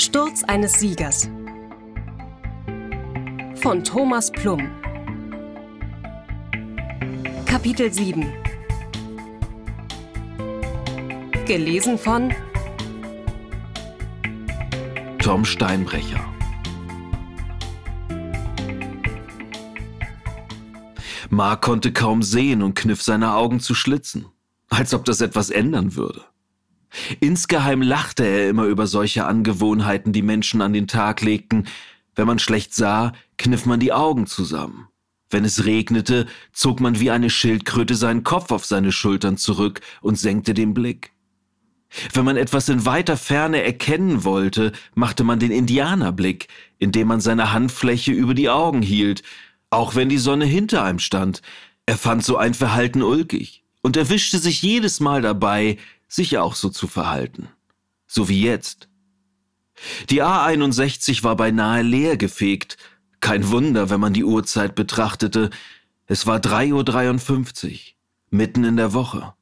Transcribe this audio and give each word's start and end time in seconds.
Sturz 0.00 0.44
eines 0.44 0.74
Siegers. 0.74 1.28
Von 3.56 3.82
Thomas 3.82 4.30
Plum. 4.30 4.70
Kapitel 7.44 7.92
7 7.92 8.32
Gelesen 11.46 11.98
von 11.98 12.32
Tom 15.18 15.44
Steinbrecher. 15.44 16.24
Mark 21.28 21.62
konnte 21.62 21.92
kaum 21.92 22.22
sehen 22.22 22.62
und 22.62 22.76
kniff 22.76 23.02
seine 23.02 23.34
Augen 23.34 23.58
zu 23.58 23.74
Schlitzen, 23.74 24.26
als 24.68 24.94
ob 24.94 25.04
das 25.06 25.20
etwas 25.20 25.50
ändern 25.50 25.96
würde. 25.96 26.27
Insgeheim 27.20 27.82
lachte 27.82 28.24
er 28.24 28.48
immer 28.48 28.64
über 28.64 28.86
solche 28.86 29.26
Angewohnheiten, 29.26 30.12
die 30.12 30.22
Menschen 30.22 30.60
an 30.62 30.72
den 30.72 30.86
Tag 30.86 31.22
legten. 31.22 31.66
Wenn 32.14 32.26
man 32.26 32.38
schlecht 32.38 32.74
sah, 32.74 33.12
kniff 33.36 33.66
man 33.66 33.80
die 33.80 33.92
Augen 33.92 34.26
zusammen. 34.26 34.88
Wenn 35.30 35.44
es 35.44 35.64
regnete, 35.64 36.26
zog 36.52 36.80
man 36.80 37.00
wie 37.00 37.10
eine 37.10 37.30
Schildkröte 37.30 37.94
seinen 37.94 38.24
Kopf 38.24 38.50
auf 38.50 38.64
seine 38.64 38.92
Schultern 38.92 39.36
zurück 39.36 39.80
und 40.00 40.18
senkte 40.18 40.54
den 40.54 40.72
Blick. 40.74 41.12
Wenn 42.12 42.24
man 42.24 42.36
etwas 42.36 42.68
in 42.68 42.84
weiter 42.84 43.16
Ferne 43.16 43.62
erkennen 43.62 44.24
wollte, 44.24 44.72
machte 44.94 45.24
man 45.24 45.38
den 45.38 45.50
Indianerblick, 45.50 46.48
indem 46.78 47.08
man 47.08 47.20
seine 47.20 47.52
Handfläche 47.52 48.12
über 48.12 48.34
die 48.34 48.50
Augen 48.50 48.82
hielt, 48.82 49.22
auch 49.70 49.94
wenn 49.94 50.08
die 50.08 50.18
Sonne 50.18 50.44
hinter 50.44 50.82
einem 50.82 50.98
stand. 50.98 51.42
Er 51.86 51.96
fand 51.96 52.24
so 52.24 52.36
ein 52.36 52.54
Verhalten 52.54 53.02
ulkig 53.02 53.64
und 53.82 53.96
erwischte 53.96 54.38
sich 54.38 54.60
jedes 54.60 55.00
Mal 55.00 55.22
dabei, 55.22 55.78
sich 56.08 56.38
auch 56.38 56.54
so 56.54 56.70
zu 56.70 56.86
verhalten. 56.86 57.48
So 58.06 58.28
wie 58.28 58.42
jetzt. 58.42 58.88
Die 60.10 60.22
A61 60.22 61.22
war 61.22 61.36
beinahe 61.36 61.82
leer 61.82 62.16
gefegt. 62.16 62.78
Kein 63.20 63.50
Wunder, 63.50 63.90
wenn 63.90 64.00
man 64.00 64.12
die 64.12 64.24
Uhrzeit 64.24 64.74
betrachtete. 64.74 65.50
Es 66.06 66.26
war 66.26 66.38
3.53 66.38 67.72
Uhr, 67.72 67.78
mitten 68.30 68.64
in 68.64 68.76
der 68.76 68.92
Woche. 68.94 69.34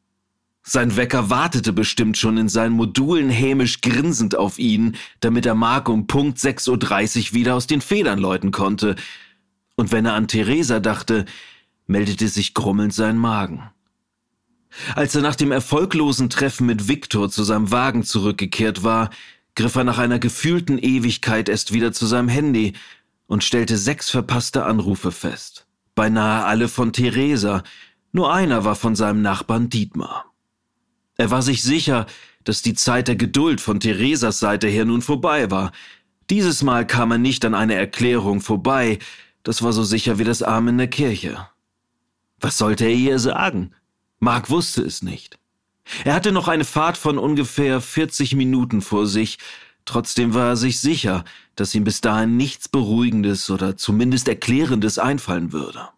Sein 0.69 0.97
Wecker 0.97 1.31
wartete 1.31 1.72
bestimmt 1.72 2.19
schon 2.19 2.37
in 2.39 2.48
seinen 2.48 2.72
Modulen 2.72 3.31
hämisch 3.31 3.83
grinsend 3.83 4.34
auf 4.34 4.59
ihn, 4.59 4.97
damit 5.20 5.47
er 5.47 5.55
Mark 5.55 5.89
um 5.89 6.09
Punkt 6.09 6.39
6.30 6.39 7.28
Uhr 7.28 7.34
wieder 7.34 7.55
aus 7.55 7.69
den 7.69 7.81
Federn 7.81 8.19
läuten 8.19 8.50
konnte. 8.50 8.97
Und 9.77 9.92
wenn 9.92 10.06
er 10.06 10.14
an 10.14 10.27
Theresa 10.27 10.81
dachte, 10.81 11.25
meldete 11.87 12.27
sich 12.27 12.53
grummelnd 12.53 12.92
sein 12.92 13.17
Magen. 13.17 13.70
Als 14.94 15.14
er 15.14 15.22
nach 15.22 15.36
dem 15.36 15.52
erfolglosen 15.52 16.30
Treffen 16.30 16.66
mit 16.66 16.88
Viktor 16.88 17.30
zu 17.30 17.44
seinem 17.44 17.70
Wagen 17.70 18.05
zurückgekehrt 18.05 18.82
war, 18.82 19.10
griff 19.55 19.74
er 19.74 19.84
nach 19.84 19.98
einer 19.98 20.19
gefühlten 20.19 20.78
Ewigkeit 20.78 21.48
erst 21.48 21.72
wieder 21.72 21.92
zu 21.92 22.06
seinem 22.06 22.28
Handy 22.28 22.74
und 23.27 23.42
stellte 23.42 23.77
sechs 23.77 24.10
verpasste 24.10 24.64
Anrufe 24.64 25.12
fest. 25.12 25.66
Beinahe 25.94 26.44
alle 26.44 26.69
von 26.69 26.92
Theresa, 26.92 27.62
nur 28.12 28.32
einer 28.32 28.64
war 28.64 28.77
von 28.77 28.94
seinem 28.94 29.22
Nachbarn 29.22 29.69
Dietmar. 29.69 30.32
Er 31.16 31.30
war 31.30 31.42
sich 31.42 31.62
sicher, 31.62 32.06
dass 32.44 32.62
die 32.62 32.74
Zeit 32.74 33.08
der 33.08 33.16
Geduld 33.16 33.60
von 33.60 33.80
Theresas 33.80 34.38
Seite 34.38 34.69
her 34.69 34.84
nun 34.84 35.02
vorbei 35.02 35.50
war. 35.50 35.72
Dieses 36.30 36.62
Mal 36.62 36.86
kam 36.86 37.10
er 37.10 37.19
nicht 37.19 37.44
an 37.44 37.54
eine 37.54 37.74
Erklärung 37.74 38.41
vorbei, 38.41 38.98
das 39.42 39.62
war 39.62 39.72
so 39.72 39.84
sicher 39.84 40.19
wie 40.19 40.24
das 40.24 40.42
Arm 40.42 40.69
in 40.69 40.78
der 40.78 40.88
Kirche. 40.88 41.48
Was 42.41 42.58
sollte 42.58 42.84
er 42.84 42.92
ihr 42.92 43.19
sagen? 43.19 43.72
Mark 44.19 44.50
wusste 44.50 44.83
es 44.83 45.03
nicht. 45.03 45.39
Er 46.05 46.14
hatte 46.14 46.33
noch 46.33 46.48
eine 46.48 46.64
Fahrt 46.64 46.97
von 46.97 47.19
ungefähr 47.19 47.81
40 47.81 48.34
Minuten 48.34 48.83
vor 48.83 49.06
sich, 49.06 49.39
trotzdem 49.84 50.34
war 50.34 50.48
er 50.48 50.56
sich 50.56 50.81
sicher, 50.81 51.25
dass 51.54 51.75
ihm 51.75 51.84
bis 51.84 52.00
dahin 52.00 52.37
nichts 52.37 52.69
Beruhigendes 52.69 53.50
oder 53.50 53.77
zumindest 53.77 54.28
Erklärendes 54.28 54.99
einfallen 54.99 55.53
würde. 55.53 55.88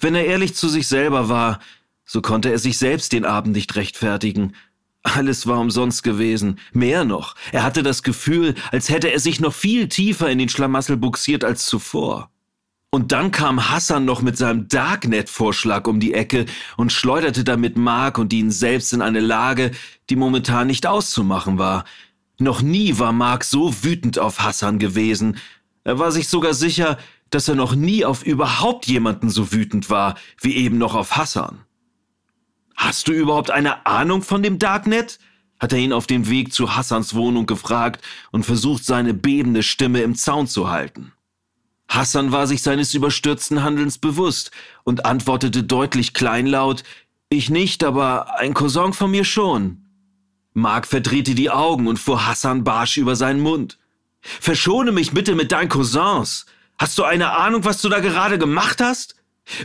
Wenn 0.00 0.14
er 0.14 0.24
ehrlich 0.24 0.54
zu 0.54 0.68
sich 0.68 0.88
selber 0.88 1.28
war, 1.28 1.60
so 2.04 2.22
konnte 2.22 2.50
er 2.50 2.58
sich 2.58 2.78
selbst 2.78 3.12
den 3.12 3.26
Abend 3.26 3.54
nicht 3.54 3.76
rechtfertigen. 3.76 4.54
Alles 5.02 5.46
war 5.46 5.60
umsonst 5.60 6.02
gewesen. 6.02 6.58
Mehr 6.72 7.04
noch, 7.04 7.34
er 7.52 7.62
hatte 7.62 7.82
das 7.82 8.02
Gefühl, 8.02 8.54
als 8.72 8.88
hätte 8.88 9.12
er 9.12 9.20
sich 9.20 9.40
noch 9.40 9.54
viel 9.54 9.88
tiefer 9.88 10.30
in 10.30 10.38
den 10.38 10.48
Schlamassel 10.48 10.96
buxiert 10.96 11.44
als 11.44 11.66
zuvor. 11.66 12.30
Und 12.90 13.12
dann 13.12 13.30
kam 13.32 13.70
Hassan 13.70 14.06
noch 14.06 14.22
mit 14.22 14.38
seinem 14.38 14.68
Darknet-Vorschlag 14.68 15.86
um 15.86 16.00
die 16.00 16.14
Ecke 16.14 16.46
und 16.78 16.90
schleuderte 16.90 17.44
damit 17.44 17.76
Mark 17.76 18.16
und 18.16 18.32
ihn 18.32 18.50
selbst 18.50 18.94
in 18.94 19.02
eine 19.02 19.20
Lage, 19.20 19.72
die 20.08 20.16
momentan 20.16 20.68
nicht 20.68 20.86
auszumachen 20.86 21.58
war. 21.58 21.84
Noch 22.38 22.62
nie 22.62 22.98
war 22.98 23.12
Mark 23.12 23.44
so 23.44 23.84
wütend 23.84 24.18
auf 24.18 24.40
Hassan 24.40 24.78
gewesen. 24.78 25.36
Er 25.84 25.98
war 25.98 26.12
sich 26.12 26.28
sogar 26.28 26.54
sicher, 26.54 26.96
dass 27.28 27.48
er 27.48 27.56
noch 27.56 27.74
nie 27.74 28.06
auf 28.06 28.24
überhaupt 28.24 28.86
jemanden 28.86 29.28
so 29.28 29.52
wütend 29.52 29.90
war, 29.90 30.16
wie 30.40 30.56
eben 30.56 30.78
noch 30.78 30.94
auf 30.94 31.16
Hassan. 31.16 31.60
Hast 32.74 33.08
du 33.08 33.12
überhaupt 33.12 33.50
eine 33.50 33.86
Ahnung 33.86 34.22
von 34.22 34.42
dem 34.42 34.58
Darknet? 34.58 35.18
hat 35.60 35.72
er 35.72 35.78
ihn 35.78 35.92
auf 35.92 36.06
dem 36.06 36.28
Weg 36.30 36.52
zu 36.52 36.76
Hassans 36.76 37.14
Wohnung 37.14 37.46
gefragt 37.46 38.00
und 38.30 38.46
versucht, 38.46 38.84
seine 38.84 39.12
bebende 39.12 39.62
Stimme 39.64 40.02
im 40.02 40.14
Zaun 40.14 40.46
zu 40.46 40.70
halten. 40.70 41.12
Hassan 41.88 42.32
war 42.32 42.46
sich 42.46 42.62
seines 42.62 42.94
überstürzten 42.94 43.62
Handelns 43.62 43.98
bewusst 43.98 44.50
und 44.84 45.06
antwortete 45.06 45.62
deutlich 45.62 46.12
kleinlaut, 46.12 46.84
ich 47.30 47.50
nicht, 47.50 47.84
aber 47.84 48.38
ein 48.38 48.54
Cousin 48.54 48.92
von 48.92 49.10
mir 49.10 49.24
schon. 49.24 49.84
Mark 50.54 50.86
verdrehte 50.86 51.34
die 51.34 51.50
Augen 51.50 51.86
und 51.86 51.98
fuhr 51.98 52.26
Hassan 52.26 52.64
barsch 52.64 52.96
über 52.96 53.16
seinen 53.16 53.40
Mund. 53.40 53.78
Verschone 54.20 54.92
mich 54.92 55.12
bitte 55.12 55.34
mit 55.34 55.52
deinen 55.52 55.68
Cousins. 55.68 56.46
Hast 56.78 56.96
du 56.98 57.04
eine 57.04 57.32
Ahnung, 57.32 57.64
was 57.64 57.82
du 57.82 57.88
da 57.88 58.00
gerade 58.00 58.38
gemacht 58.38 58.80
hast? 58.80 59.14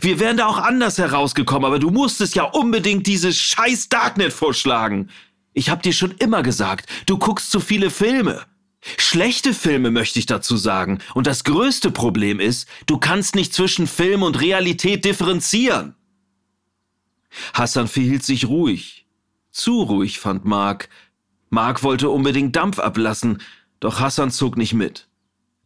Wir 0.01 0.19
wären 0.19 0.37
da 0.37 0.47
auch 0.47 0.57
anders 0.57 0.97
herausgekommen, 0.97 1.65
aber 1.65 1.79
du 1.79 1.89
musstest 1.89 2.35
ja 2.35 2.43
unbedingt 2.43 3.07
dieses 3.07 3.37
scheiß 3.37 3.89
Darknet 3.89 4.33
vorschlagen. 4.33 5.09
Ich 5.53 5.69
hab 5.69 5.83
dir 5.83 5.93
schon 5.93 6.11
immer 6.19 6.41
gesagt, 6.41 6.89
du 7.05 7.17
guckst 7.17 7.51
zu 7.51 7.59
viele 7.59 7.89
Filme. 7.89 8.45
Schlechte 8.97 9.53
Filme 9.53 9.91
möchte 9.91 10.19
ich 10.19 10.25
dazu 10.25 10.57
sagen. 10.57 10.99
Und 11.13 11.27
das 11.27 11.43
größte 11.43 11.91
Problem 11.91 12.39
ist, 12.39 12.67
du 12.85 12.97
kannst 12.97 13.35
nicht 13.35 13.53
zwischen 13.53 13.87
Film 13.87 14.23
und 14.23 14.41
Realität 14.41 15.05
differenzieren. 15.05 15.95
Hassan 17.53 17.87
verhielt 17.87 18.23
sich 18.23 18.47
ruhig. 18.47 19.05
Zu 19.51 19.83
ruhig, 19.83 20.19
fand 20.19 20.45
Mark. 20.45 20.89
Mark 21.49 21.83
wollte 21.83 22.09
unbedingt 22.09 22.55
Dampf 22.55 22.79
ablassen, 22.79 23.41
doch 23.79 23.99
Hassan 23.99 24.31
zog 24.31 24.57
nicht 24.57 24.73
mit. 24.73 25.07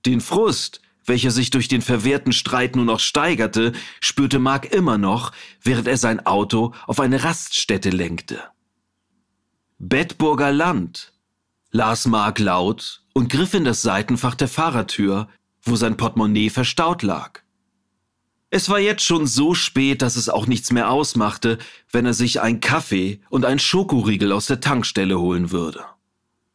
Den 0.06 0.22
Frust, 0.22 0.82
welcher 1.06 1.32
sich 1.32 1.50
durch 1.50 1.68
den 1.68 1.82
verwehrten 1.82 2.34
Streit 2.34 2.76
nur 2.76 2.86
noch 2.86 3.00
steigerte, 3.00 3.72
spürte 4.02 4.40
Mark 4.40 4.74
immer 4.74 4.98
noch, 4.98 5.32
während 5.62 5.88
er 5.88 5.98
sein 5.98 6.26
Auto 6.26 6.74
auf 6.86 7.00
eine 7.00 7.24
Raststätte 7.24 7.90
lenkte. 7.90 8.44
Bettburger 9.80 10.52
Land, 10.52 11.14
las 11.72 12.08
Mark 12.08 12.40
laut 12.40 13.04
und 13.14 13.30
griff 13.30 13.54
in 13.54 13.66
das 13.66 13.82
Seitenfach 13.82 14.36
der 14.36 14.48
Fahrertür, 14.48 15.28
wo 15.62 15.76
sein 15.76 15.98
Portemonnaie 15.98 16.50
verstaut 16.50 17.04
lag. 17.04 17.42
Es 18.50 18.70
war 18.70 18.80
jetzt 18.80 19.04
schon 19.04 19.28
so 19.28 19.54
spät, 19.54 20.02
dass 20.02 20.16
es 20.16 20.30
auch 20.30 20.48
nichts 20.48 20.72
mehr 20.72 20.90
ausmachte, 20.90 21.58
wenn 21.92 22.06
er 22.06 22.14
sich 22.14 22.40
ein 22.40 22.62
Kaffee 22.62 23.20
und 23.30 23.44
ein 23.44 23.60
Schokoriegel 23.60 24.32
aus 24.32 24.46
der 24.46 24.62
Tankstelle 24.62 25.20
holen 25.20 25.52
würde. 25.52 25.84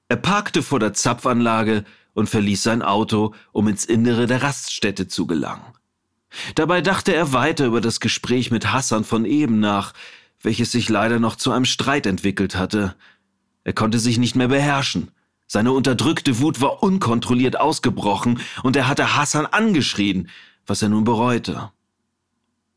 Er 0.09 0.17
parkte 0.17 0.63
vor 0.63 0.81
der 0.81 0.95
Zapfanlage 0.95 1.85
und 2.15 2.31
verließ 2.31 2.63
sein 2.63 2.83
Auto, 2.83 3.35
um 3.53 3.69
ins 3.69 3.85
Innere 3.85 4.27
der 4.27 4.43
Raststätte 4.43 5.07
zu 5.07 5.27
gelangen. 5.27 5.65
Dabei 6.55 6.81
dachte 6.81 7.15
er 7.15 7.33
weiter 7.33 7.67
über 7.67 7.83
das 7.83 8.01
Gespräch 8.01 8.51
mit 8.51 8.73
Hassan 8.73 9.05
von 9.05 9.27
eben 9.27 9.61
nach, 9.61 9.93
welches 10.41 10.73
sich 10.73 10.89
leider 10.89 11.19
noch 11.19 11.37
zu 11.37 11.53
einem 11.53 11.67
Streit 11.67 12.07
entwickelt 12.07 12.57
hatte. 12.57 12.97
Er 13.65 13.73
konnte 13.73 13.99
sich 13.99 14.19
nicht 14.19 14.37
mehr 14.37 14.49
beherrschen. 14.49 15.11
Seine 15.47 15.73
unterdrückte 15.73 16.41
Wut 16.41 16.61
war 16.61 16.83
unkontrolliert 16.83 17.61
ausgebrochen 17.61 18.41
und 18.63 18.75
er 18.77 18.89
hatte 18.89 19.17
Hassan 19.17 19.47
angeschrien, 19.47 20.29
was 20.67 20.83
er 20.83 20.89
nun 20.89 21.05
bereute. 21.05 21.71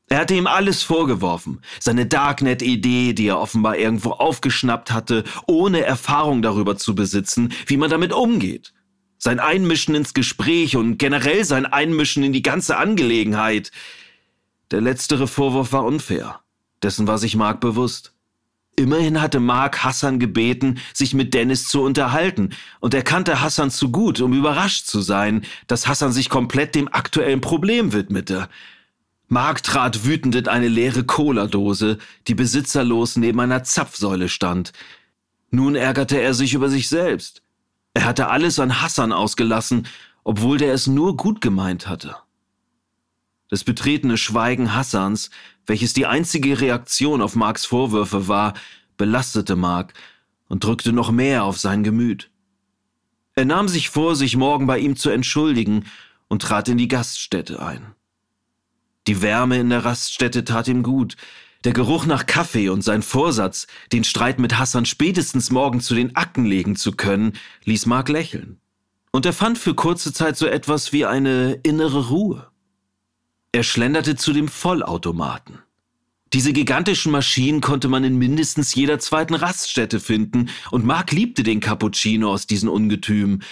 Er 0.07 0.19
hatte 0.19 0.35
ihm 0.35 0.45
alles 0.45 0.83
vorgeworfen, 0.83 1.61
seine 1.79 2.05
Darknet-Idee, 2.05 3.13
die 3.13 3.27
er 3.27 3.39
offenbar 3.39 3.77
irgendwo 3.77 4.11
aufgeschnappt 4.11 4.91
hatte, 4.91 5.23
ohne 5.47 5.81
Erfahrung 5.81 6.43
darüber 6.43 6.77
zu 6.77 6.93
besitzen, 6.93 7.53
wie 7.65 7.77
man 7.77 7.89
damit 7.89 8.13
umgeht. 8.13 8.73
Sein 9.17 9.39
Einmischen 9.39 9.95
ins 9.95 10.13
Gespräch 10.13 10.75
und 10.75 10.97
generell 10.97 11.43
sein 11.45 11.65
Einmischen 11.65 12.23
in 12.23 12.33
die 12.33 12.43
ganze 12.43 12.77
Angelegenheit. 12.77 13.71
Der 14.69 14.81
letztere 14.81 15.27
Vorwurf 15.27 15.71
war 15.71 15.85
unfair. 15.85 16.41
Dessen 16.83 17.07
war 17.07 17.17
sich 17.17 17.35
Mark 17.35 17.59
bewusst. 17.59 18.14
Immerhin 18.77 19.21
hatte 19.21 19.39
Mark 19.39 19.83
Hassan 19.83 20.19
gebeten, 20.19 20.79
sich 20.93 21.13
mit 21.13 21.33
Dennis 21.33 21.67
zu 21.67 21.81
unterhalten, 21.81 22.49
und 22.81 22.93
er 22.93 23.03
kannte 23.03 23.41
Hassan 23.41 23.71
zu 23.71 23.89
gut, 23.89 24.19
um 24.19 24.33
überrascht 24.33 24.85
zu 24.85 25.01
sein, 25.01 25.45
dass 25.67 25.87
Hassan 25.87 26.11
sich 26.11 26.29
komplett 26.29 26.75
dem 26.75 26.93
aktuellen 26.93 27.39
Problem 27.39 27.93
widmete. 27.93 28.49
Mark 29.27 29.63
trat 29.63 30.05
wütend 30.05 30.35
in 30.35 30.47
eine 30.47 30.67
leere 30.67 31.05
Cola-Dose, 31.05 31.97
die 32.27 32.35
besitzerlos 32.35 33.15
neben 33.15 33.39
einer 33.39 33.63
Zapfsäule 33.63 34.27
stand. 34.29 34.73
Nun 35.51 35.75
ärgerte 35.75 36.19
er 36.19 36.33
sich 36.33 36.53
über 36.53 36.69
sich 36.69 36.89
selbst. 36.89 37.41
Er 37.93 38.03
hatte 38.03 38.27
alles 38.27 38.59
an 38.59 38.81
Hassan 38.81 39.13
ausgelassen, 39.13 39.87
obwohl 40.25 40.57
der 40.57 40.73
es 40.73 40.85
nur 40.85 41.15
gut 41.15 41.39
gemeint 41.39 41.87
hatte. 41.87 42.17
Das 43.49 43.63
betretene 43.63 44.17
Schweigen 44.17 44.73
Hassans, 44.73 45.29
welches 45.65 45.93
die 45.93 46.05
einzige 46.05 46.59
Reaktion 46.59 47.21
auf 47.21 47.35
Marks 47.35 47.65
Vorwürfe 47.65 48.27
war, 48.27 48.53
belastete 48.97 49.55
Mark 49.55 49.93
und 50.47 50.63
drückte 50.63 50.93
noch 50.93 51.11
mehr 51.11 51.43
auf 51.43 51.57
sein 51.57 51.83
Gemüt. 51.83 52.29
Er 53.35 53.45
nahm 53.45 53.67
sich 53.67 53.89
vor, 53.89 54.15
sich 54.15 54.37
morgen 54.37 54.67
bei 54.67 54.79
ihm 54.79 54.95
zu 54.95 55.09
entschuldigen 55.09 55.85
und 56.27 56.41
trat 56.41 56.69
in 56.69 56.77
die 56.77 56.87
Gaststätte 56.87 57.61
ein. 57.61 57.93
Die 59.07 59.21
Wärme 59.21 59.59
in 59.59 59.69
der 59.69 59.85
Raststätte 59.85 60.43
tat 60.45 60.67
ihm 60.67 60.83
gut, 60.83 61.15
der 61.65 61.73
Geruch 61.73 62.05
nach 62.05 62.27
Kaffee 62.27 62.69
und 62.69 62.83
sein 62.83 63.01
Vorsatz, 63.01 63.67
den 63.91 64.03
Streit 64.03 64.39
mit 64.39 64.57
Hassan 64.57 64.85
spätestens 64.85 65.51
morgen 65.51 65.81
zu 65.81 65.95
den 65.95 66.15
Akten 66.15 66.45
legen 66.45 66.75
zu 66.75 66.91
können, 66.91 67.33
ließ 67.63 67.87
Mark 67.87 68.09
lächeln. 68.09 68.59
Und 69.11 69.25
er 69.25 69.33
fand 69.33 69.57
für 69.57 69.73
kurze 69.73 70.13
Zeit 70.13 70.37
so 70.37 70.45
etwas 70.45 70.93
wie 70.93 71.05
eine 71.05 71.59
innere 71.63 72.09
Ruhe. 72.09 72.47
Er 73.55 73.63
schlenderte 73.63 74.17
zu 74.17 74.33
dem 74.33 74.49
Vollautomaten. 74.49 75.59
Diese 76.33 76.51
gigantischen 76.51 77.13
Maschinen 77.13 77.61
konnte 77.61 77.87
man 77.87 78.03
in 78.03 78.17
mindestens 78.17 78.75
jeder 78.75 78.99
zweiten 78.99 79.33
Raststätte 79.33 80.01
finden, 80.01 80.49
und 80.71 80.83
Mark 80.83 81.13
liebte 81.13 81.41
den 81.41 81.61
Cappuccino 81.61 82.33
aus 82.33 82.47
diesen 82.47 82.67
Ungetümen. 82.67 83.43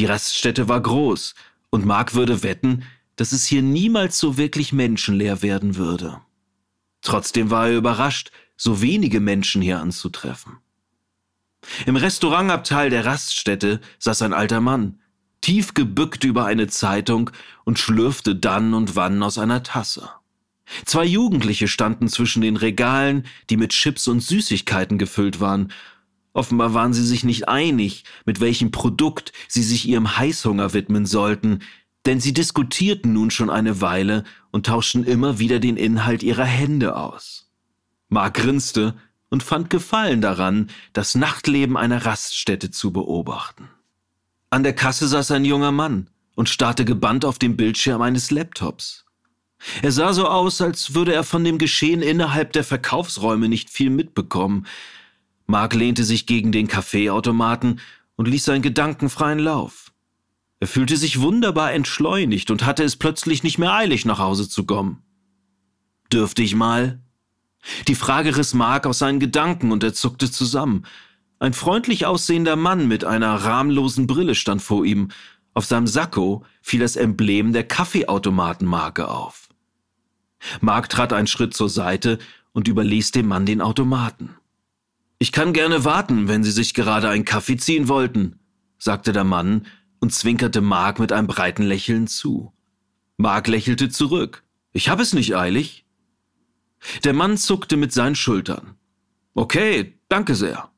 Die 0.00 0.06
Raststätte 0.06 0.68
war 0.68 0.80
groß, 0.80 1.36
und 1.70 1.86
Mark 1.86 2.14
würde 2.14 2.42
wetten, 2.42 2.82
dass 3.14 3.30
es 3.30 3.46
hier 3.46 3.62
niemals 3.62 4.18
so 4.18 4.36
wirklich 4.36 4.72
menschenleer 4.72 5.40
werden 5.40 5.76
würde. 5.76 6.20
Trotzdem 7.00 7.50
war 7.52 7.68
er 7.68 7.76
überrascht, 7.76 8.32
so 8.56 8.82
wenige 8.82 9.20
Menschen 9.20 9.62
hier 9.62 9.78
anzutreffen. 9.78 10.58
Im 11.86 11.94
Restaurantabteil 11.94 12.90
der 12.90 13.06
Raststätte 13.06 13.80
saß 14.00 14.22
ein 14.22 14.32
alter 14.32 14.60
Mann, 14.60 14.98
tief 15.44 15.74
gebückt 15.74 16.24
über 16.24 16.46
eine 16.46 16.68
Zeitung 16.68 17.30
und 17.64 17.78
schlürfte 17.78 18.34
dann 18.34 18.72
und 18.72 18.96
wann 18.96 19.22
aus 19.22 19.36
einer 19.36 19.62
Tasse. 19.62 20.08
Zwei 20.86 21.04
Jugendliche 21.04 21.68
standen 21.68 22.08
zwischen 22.08 22.40
den 22.40 22.56
Regalen, 22.56 23.26
die 23.50 23.58
mit 23.58 23.72
Chips 23.72 24.08
und 24.08 24.20
Süßigkeiten 24.20 24.96
gefüllt 24.96 25.40
waren. 25.40 25.70
Offenbar 26.32 26.72
waren 26.72 26.94
sie 26.94 27.04
sich 27.04 27.24
nicht 27.24 27.46
einig, 27.46 28.04
mit 28.24 28.40
welchem 28.40 28.70
Produkt 28.70 29.34
sie 29.46 29.62
sich 29.62 29.86
ihrem 29.86 30.16
Heißhunger 30.16 30.72
widmen 30.72 31.04
sollten, 31.04 31.58
denn 32.06 32.20
sie 32.20 32.32
diskutierten 32.32 33.12
nun 33.12 33.30
schon 33.30 33.50
eine 33.50 33.82
Weile 33.82 34.24
und 34.50 34.64
tauschten 34.64 35.04
immer 35.04 35.38
wieder 35.38 35.58
den 35.58 35.76
Inhalt 35.76 36.22
ihrer 36.22 36.46
Hände 36.46 36.96
aus. 36.96 37.50
Mark 38.08 38.32
grinste 38.32 38.94
und 39.28 39.42
fand 39.42 39.68
Gefallen 39.68 40.22
daran, 40.22 40.70
das 40.94 41.14
Nachtleben 41.14 41.76
einer 41.76 42.06
Raststätte 42.06 42.70
zu 42.70 42.94
beobachten. 42.94 43.68
An 44.54 44.62
der 44.62 44.72
Kasse 44.72 45.08
saß 45.08 45.32
ein 45.32 45.44
junger 45.44 45.72
Mann 45.72 46.08
und 46.36 46.48
starrte 46.48 46.84
gebannt 46.84 47.24
auf 47.24 47.40
dem 47.40 47.56
Bildschirm 47.56 48.00
eines 48.02 48.30
Laptops. 48.30 49.04
Er 49.82 49.90
sah 49.90 50.12
so 50.12 50.28
aus, 50.28 50.60
als 50.60 50.94
würde 50.94 51.12
er 51.12 51.24
von 51.24 51.42
dem 51.42 51.58
Geschehen 51.58 52.02
innerhalb 52.02 52.52
der 52.52 52.62
Verkaufsräume 52.62 53.48
nicht 53.48 53.68
viel 53.68 53.90
mitbekommen. 53.90 54.68
Mark 55.48 55.74
lehnte 55.74 56.04
sich 56.04 56.26
gegen 56.26 56.52
den 56.52 56.68
Kaffeeautomaten 56.68 57.80
und 58.14 58.28
ließ 58.28 58.44
seinen 58.44 58.62
Gedanken 58.62 59.10
freien 59.10 59.40
Lauf. 59.40 59.90
Er 60.60 60.68
fühlte 60.68 60.96
sich 60.98 61.20
wunderbar 61.20 61.72
entschleunigt 61.72 62.52
und 62.52 62.64
hatte 62.64 62.84
es 62.84 62.94
plötzlich 62.94 63.42
nicht 63.42 63.58
mehr 63.58 63.74
eilig, 63.74 64.04
nach 64.04 64.20
Hause 64.20 64.48
zu 64.48 64.64
kommen. 64.66 65.02
Dürfte 66.12 66.44
ich 66.44 66.54
mal? 66.54 67.00
Die 67.88 67.96
Frage 67.96 68.36
riss 68.36 68.54
Mark 68.54 68.86
aus 68.86 69.00
seinen 69.00 69.18
Gedanken 69.18 69.72
und 69.72 69.82
er 69.82 69.94
zuckte 69.94 70.30
zusammen. 70.30 70.86
Ein 71.38 71.52
freundlich 71.52 72.06
aussehender 72.06 72.56
Mann 72.56 72.88
mit 72.88 73.04
einer 73.04 73.34
rahmlosen 73.34 74.06
Brille 74.06 74.34
stand 74.34 74.62
vor 74.62 74.84
ihm. 74.84 75.10
Auf 75.52 75.66
seinem 75.66 75.86
Sakko 75.86 76.44
fiel 76.62 76.80
das 76.80 76.96
Emblem 76.96 77.52
der 77.52 77.64
Kaffeeautomatenmarke 77.64 79.08
auf. 79.08 79.48
Mark 80.60 80.88
trat 80.88 81.12
einen 81.12 81.26
Schritt 81.26 81.54
zur 81.54 81.68
Seite 81.68 82.18
und 82.52 82.68
überließ 82.68 83.12
dem 83.12 83.26
Mann 83.26 83.46
den 83.46 83.60
Automaten. 83.60 84.36
Ich 85.18 85.32
kann 85.32 85.52
gerne 85.52 85.84
warten, 85.84 86.28
wenn 86.28 86.44
Sie 86.44 86.50
sich 86.50 86.74
gerade 86.74 87.08
einen 87.08 87.24
Kaffee 87.24 87.56
ziehen 87.56 87.88
wollten, 87.88 88.38
sagte 88.78 89.12
der 89.12 89.24
Mann 89.24 89.66
und 90.00 90.12
zwinkerte 90.12 90.60
Mark 90.60 90.98
mit 90.98 91.12
einem 91.12 91.26
breiten 91.26 91.62
Lächeln 91.62 92.06
zu. 92.06 92.52
Mark 93.16 93.48
lächelte 93.48 93.88
zurück. 93.88 94.42
Ich 94.72 94.88
habe 94.88 95.02
es 95.02 95.14
nicht 95.14 95.36
eilig. 95.36 95.86
Der 97.04 97.14
Mann 97.14 97.38
zuckte 97.38 97.76
mit 97.76 97.92
seinen 97.92 98.16
Schultern. 98.16 98.74
Okay, 99.34 99.98
danke 100.08 100.34
sehr. 100.34 100.70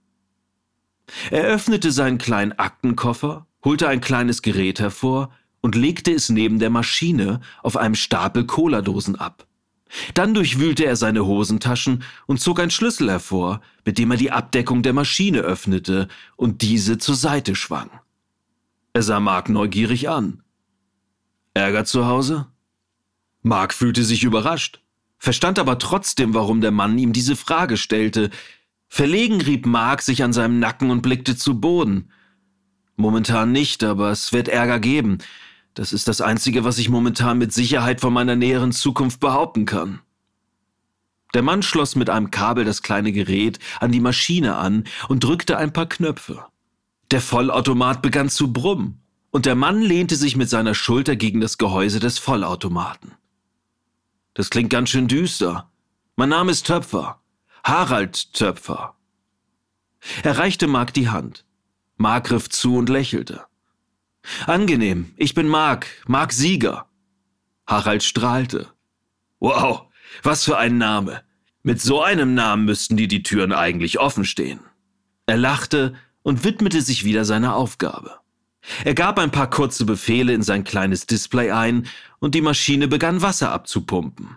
Er 1.30 1.44
öffnete 1.44 1.92
seinen 1.92 2.18
kleinen 2.18 2.52
Aktenkoffer, 2.52 3.46
holte 3.64 3.88
ein 3.88 4.00
kleines 4.00 4.42
Gerät 4.42 4.80
hervor 4.80 5.30
und 5.60 5.74
legte 5.74 6.12
es 6.12 6.28
neben 6.28 6.58
der 6.58 6.70
Maschine 6.70 7.40
auf 7.62 7.76
einem 7.76 7.94
Stapel 7.94 8.46
Cola-Dosen 8.46 9.16
ab. 9.16 9.46
Dann 10.14 10.34
durchwühlte 10.34 10.84
er 10.84 10.96
seine 10.96 11.26
Hosentaschen 11.26 12.02
und 12.26 12.40
zog 12.40 12.60
einen 12.60 12.70
Schlüssel 12.70 13.08
hervor, 13.08 13.60
mit 13.84 13.98
dem 13.98 14.10
er 14.10 14.16
die 14.16 14.32
Abdeckung 14.32 14.82
der 14.82 14.92
Maschine 14.92 15.40
öffnete 15.40 16.08
und 16.36 16.62
diese 16.62 16.98
zur 16.98 17.14
Seite 17.14 17.54
schwang. 17.54 17.90
Er 18.92 19.02
sah 19.02 19.20
Mark 19.20 19.48
neugierig 19.48 20.08
an. 20.08 20.42
Ärger 21.54 21.84
zu 21.84 22.06
Hause? 22.06 22.46
Mark 23.42 23.72
fühlte 23.72 24.02
sich 24.02 24.24
überrascht, 24.24 24.80
verstand 25.18 25.58
aber 25.58 25.78
trotzdem, 25.78 26.34
warum 26.34 26.60
der 26.60 26.72
Mann 26.72 26.98
ihm 26.98 27.12
diese 27.12 27.36
Frage 27.36 27.76
stellte. 27.76 28.30
Verlegen 28.88 29.40
rieb 29.40 29.66
Mark 29.66 30.02
sich 30.02 30.22
an 30.22 30.32
seinem 30.32 30.58
Nacken 30.58 30.90
und 30.90 31.02
blickte 31.02 31.36
zu 31.36 31.60
Boden. 31.60 32.10
Momentan 32.96 33.52
nicht, 33.52 33.84
aber 33.84 34.10
es 34.10 34.32
wird 34.32 34.48
Ärger 34.48 34.80
geben. 34.80 35.18
Das 35.74 35.92
ist 35.92 36.08
das 36.08 36.20
Einzige, 36.20 36.64
was 36.64 36.78
ich 36.78 36.88
momentan 36.88 37.36
mit 37.36 37.52
Sicherheit 37.52 38.00
von 38.00 38.12
meiner 38.12 38.36
näheren 38.36 38.72
Zukunft 38.72 39.20
behaupten 39.20 39.66
kann. 39.66 40.00
Der 41.34 41.42
Mann 41.42 41.62
schloss 41.62 41.96
mit 41.96 42.08
einem 42.08 42.30
Kabel 42.30 42.64
das 42.64 42.80
kleine 42.80 43.12
Gerät 43.12 43.58
an 43.80 43.92
die 43.92 44.00
Maschine 44.00 44.56
an 44.56 44.84
und 45.08 45.22
drückte 45.22 45.58
ein 45.58 45.72
paar 45.72 45.86
Knöpfe. 45.86 46.46
Der 47.10 47.20
Vollautomat 47.20 48.00
begann 48.00 48.30
zu 48.30 48.52
brummen, 48.52 49.02
und 49.30 49.44
der 49.44 49.54
Mann 49.54 49.82
lehnte 49.82 50.16
sich 50.16 50.36
mit 50.36 50.48
seiner 50.48 50.74
Schulter 50.74 51.14
gegen 51.14 51.42
das 51.42 51.58
Gehäuse 51.58 52.00
des 52.00 52.18
Vollautomaten. 52.18 53.12
Das 54.32 54.48
klingt 54.48 54.70
ganz 54.70 54.88
schön 54.88 55.08
düster. 55.08 55.70
Mein 56.16 56.30
Name 56.30 56.52
ist 56.52 56.66
Töpfer. 56.66 57.20
Harald 57.66 58.32
Töpfer. 58.32 58.94
Er 60.22 60.38
reichte 60.38 60.68
Mark 60.68 60.94
die 60.94 61.08
Hand. 61.08 61.44
Mark 61.96 62.28
griff 62.28 62.48
zu 62.48 62.76
und 62.76 62.88
lächelte. 62.88 63.44
Angenehm, 64.46 65.12
ich 65.16 65.34
bin 65.34 65.48
Mark, 65.48 65.88
Mark 66.06 66.32
Sieger. 66.32 66.86
Harald 67.66 68.04
strahlte. 68.04 68.68
Wow, 69.40 69.82
was 70.22 70.44
für 70.44 70.58
ein 70.58 70.78
Name. 70.78 71.24
Mit 71.64 71.80
so 71.80 72.00
einem 72.04 72.34
Namen 72.34 72.66
müssten 72.66 72.96
dir 72.96 73.08
die 73.08 73.24
Türen 73.24 73.52
eigentlich 73.52 73.98
offen 73.98 74.24
stehen. 74.24 74.60
Er 75.26 75.36
lachte 75.36 75.96
und 76.22 76.44
widmete 76.44 76.82
sich 76.82 77.04
wieder 77.04 77.24
seiner 77.24 77.56
Aufgabe. 77.56 78.20
Er 78.84 78.94
gab 78.94 79.18
ein 79.18 79.32
paar 79.32 79.50
kurze 79.50 79.84
Befehle 79.84 80.32
in 80.34 80.42
sein 80.42 80.62
kleines 80.62 81.06
Display 81.06 81.50
ein 81.50 81.88
und 82.20 82.36
die 82.36 82.42
Maschine 82.42 82.86
begann 82.86 83.22
Wasser 83.22 83.50
abzupumpen. 83.50 84.36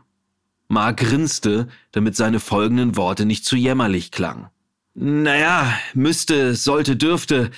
Mark 0.69 0.97
grinste, 0.97 1.67
damit 1.91 2.15
seine 2.15 2.39
folgenden 2.39 2.95
Worte 2.95 3.25
nicht 3.25 3.43
zu 3.43 3.55
jämmerlich 3.55 4.11
klangen. 4.11 4.47
Naja, 4.93 5.73
müsste, 5.93 6.55
sollte, 6.55 6.95
dürfte. 6.95 7.49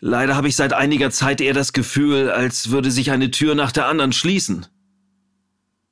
Leider 0.00 0.36
habe 0.36 0.48
ich 0.48 0.56
seit 0.56 0.72
einiger 0.72 1.10
Zeit 1.10 1.40
eher 1.40 1.54
das 1.54 1.72
Gefühl, 1.72 2.30
als 2.30 2.70
würde 2.70 2.90
sich 2.90 3.10
eine 3.10 3.30
Tür 3.30 3.54
nach 3.54 3.72
der 3.72 3.86
anderen 3.86 4.12
schließen. 4.12 4.66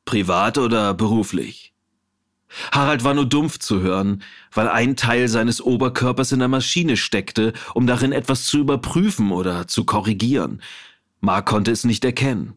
Privat 0.05 0.59
oder 0.59 0.95
beruflich? 0.95 1.73
Harald 2.73 3.03
war 3.05 3.15
nur 3.15 3.27
dumpf 3.27 3.59
zu 3.59 3.81
hören, 3.81 4.23
weil 4.53 4.69
ein 4.69 4.97
Teil 4.97 5.29
seines 5.29 5.61
Oberkörpers 5.61 6.33
in 6.33 6.39
der 6.39 6.49
Maschine 6.49 6.97
steckte, 6.97 7.53
um 7.75 7.87
darin 7.87 8.13
etwas 8.13 8.45
zu 8.45 8.59
überprüfen 8.59 9.33
oder 9.33 9.69
zu 9.69 9.85
korrigieren. 9.85 10.63
Mark 11.21 11.47
konnte 11.47 11.71
es 11.71 11.85
nicht 11.85 12.05
erkennen. 12.05 12.55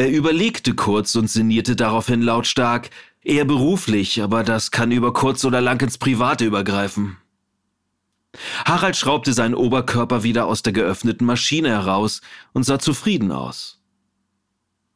Er 0.00 0.10
überlegte 0.12 0.74
kurz 0.74 1.16
und 1.16 1.28
sinnierte 1.28 1.74
daraufhin 1.74 2.22
lautstark, 2.22 2.90
eher 3.22 3.44
beruflich, 3.44 4.22
aber 4.22 4.44
das 4.44 4.70
kann 4.70 4.92
über 4.92 5.12
kurz 5.12 5.44
oder 5.44 5.60
lang 5.60 5.80
ins 5.80 5.98
Private 5.98 6.44
übergreifen. 6.44 7.18
Harald 8.64 8.96
schraubte 8.96 9.32
seinen 9.32 9.54
Oberkörper 9.54 10.22
wieder 10.22 10.46
aus 10.46 10.62
der 10.62 10.72
geöffneten 10.72 11.26
Maschine 11.26 11.70
heraus 11.70 12.20
und 12.52 12.64
sah 12.64 12.78
zufrieden 12.78 13.32
aus. 13.32 13.80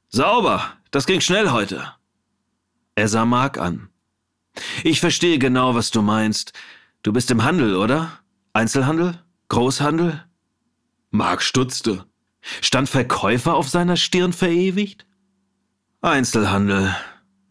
Sauber, 0.08 0.74
das 0.90 1.06
ging 1.06 1.20
schnell 1.20 1.50
heute. 1.50 1.94
Er 2.94 3.08
sah 3.08 3.24
Mark 3.24 3.58
an. 3.58 3.88
Ich 4.84 5.00
verstehe 5.00 5.38
genau, 5.38 5.74
was 5.74 5.90
du 5.90 6.02
meinst. 6.02 6.52
Du 7.02 7.12
bist 7.12 7.30
im 7.30 7.42
Handel, 7.42 7.74
oder? 7.74 8.20
Einzelhandel? 8.52 9.18
Großhandel? 9.48 10.22
Mark 11.10 11.42
stutzte. 11.42 12.04
Stand 12.60 12.88
Verkäufer 12.88 13.54
auf 13.54 13.68
seiner 13.68 13.96
Stirn 13.96 14.32
verewigt? 14.32 15.06
Einzelhandel, 16.00 16.94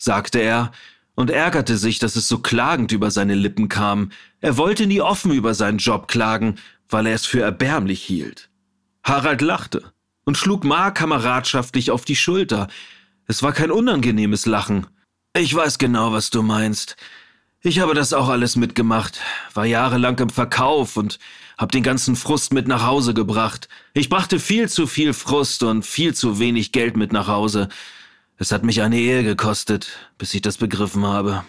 sagte 0.01 0.39
er 0.39 0.71
und 1.13 1.29
ärgerte 1.29 1.77
sich, 1.77 1.99
dass 1.99 2.15
es 2.15 2.27
so 2.27 2.39
klagend 2.39 2.91
über 2.91 3.11
seine 3.11 3.35
Lippen 3.35 3.69
kam. 3.69 4.11
Er 4.39 4.57
wollte 4.57 4.87
nie 4.87 5.01
offen 5.01 5.31
über 5.31 5.53
seinen 5.53 5.77
Job 5.77 6.07
klagen, 6.07 6.55
weil 6.89 7.05
er 7.05 7.13
es 7.13 7.27
für 7.27 7.41
erbärmlich 7.41 8.03
hielt. 8.03 8.49
Harald 9.03 9.41
lachte 9.41 9.93
und 10.25 10.37
schlug 10.37 10.63
Mark 10.63 10.95
kameradschaftlich 10.95 11.91
auf 11.91 12.03
die 12.03 12.15
Schulter. 12.15 12.67
Es 13.27 13.43
war 13.43 13.53
kein 13.53 13.71
unangenehmes 13.71 14.47
Lachen. 14.47 14.87
Ich 15.37 15.53
weiß 15.53 15.77
genau, 15.77 16.11
was 16.11 16.31
du 16.31 16.41
meinst. 16.41 16.97
Ich 17.61 17.79
habe 17.79 17.93
das 17.93 18.11
auch 18.11 18.27
alles 18.27 18.55
mitgemacht, 18.55 19.19
war 19.53 19.65
jahrelang 19.65 20.17
im 20.17 20.31
Verkauf 20.31 20.97
und 20.97 21.19
hab 21.59 21.71
den 21.71 21.83
ganzen 21.83 22.15
Frust 22.15 22.53
mit 22.53 22.67
nach 22.67 22.87
Hause 22.87 23.13
gebracht. 23.13 23.69
Ich 23.93 24.09
brachte 24.09 24.39
viel 24.39 24.67
zu 24.67 24.87
viel 24.87 25.13
Frust 25.13 25.61
und 25.61 25.85
viel 25.85 26.15
zu 26.15 26.39
wenig 26.39 26.71
Geld 26.71 26.97
mit 26.97 27.13
nach 27.13 27.27
Hause. 27.27 27.69
Es 28.41 28.51
hat 28.51 28.63
mich 28.63 28.81
eine 28.81 28.97
Ehe 28.97 29.23
gekostet, 29.23 29.99
bis 30.17 30.33
ich 30.33 30.41
das 30.41 30.57
begriffen 30.57 31.05
habe. 31.05 31.43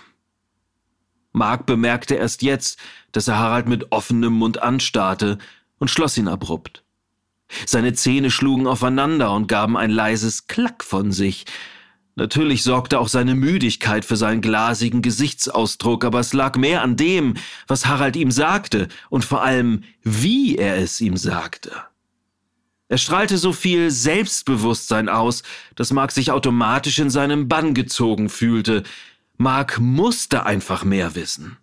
Mark 1.32 1.64
bemerkte 1.64 2.16
erst 2.16 2.42
jetzt, 2.42 2.78
dass 3.12 3.28
er 3.28 3.38
Harald 3.38 3.66
mit 3.66 3.92
offenem 3.92 4.34
Mund 4.34 4.62
anstarrte 4.62 5.38
und 5.78 5.88
schloss 5.88 6.18
ihn 6.18 6.28
abrupt. 6.28 6.84
Seine 7.64 7.94
Zähne 7.94 8.30
schlugen 8.30 8.66
aufeinander 8.66 9.32
und 9.32 9.48
gaben 9.48 9.78
ein 9.78 9.90
leises 9.90 10.48
Klack 10.48 10.84
von 10.84 11.12
sich. 11.12 11.46
Natürlich 12.14 12.62
sorgte 12.62 12.98
auch 12.98 13.08
seine 13.08 13.36
Müdigkeit 13.36 14.04
für 14.04 14.16
seinen 14.16 14.42
glasigen 14.42 15.00
Gesichtsausdruck, 15.00 16.04
aber 16.04 16.20
es 16.20 16.34
lag 16.34 16.58
mehr 16.58 16.82
an 16.82 16.96
dem, 16.96 17.38
was 17.66 17.86
Harald 17.86 18.16
ihm 18.16 18.30
sagte 18.30 18.88
und 19.08 19.24
vor 19.24 19.40
allem, 19.40 19.84
wie 20.02 20.56
er 20.56 20.76
es 20.76 21.00
ihm 21.00 21.16
sagte. 21.16 21.72
Er 22.92 22.98
strahlte 22.98 23.38
so 23.38 23.54
viel 23.54 23.90
Selbstbewusstsein 23.90 25.08
aus, 25.08 25.44
dass 25.76 25.94
Mark 25.94 26.12
sich 26.12 26.30
automatisch 26.30 26.98
in 26.98 27.08
seinem 27.08 27.48
Bann 27.48 27.72
gezogen 27.72 28.28
fühlte. 28.28 28.82
Mark 29.38 29.80
musste 29.80 30.44
einfach 30.44 30.84
mehr 30.84 31.14
wissen. 31.14 31.56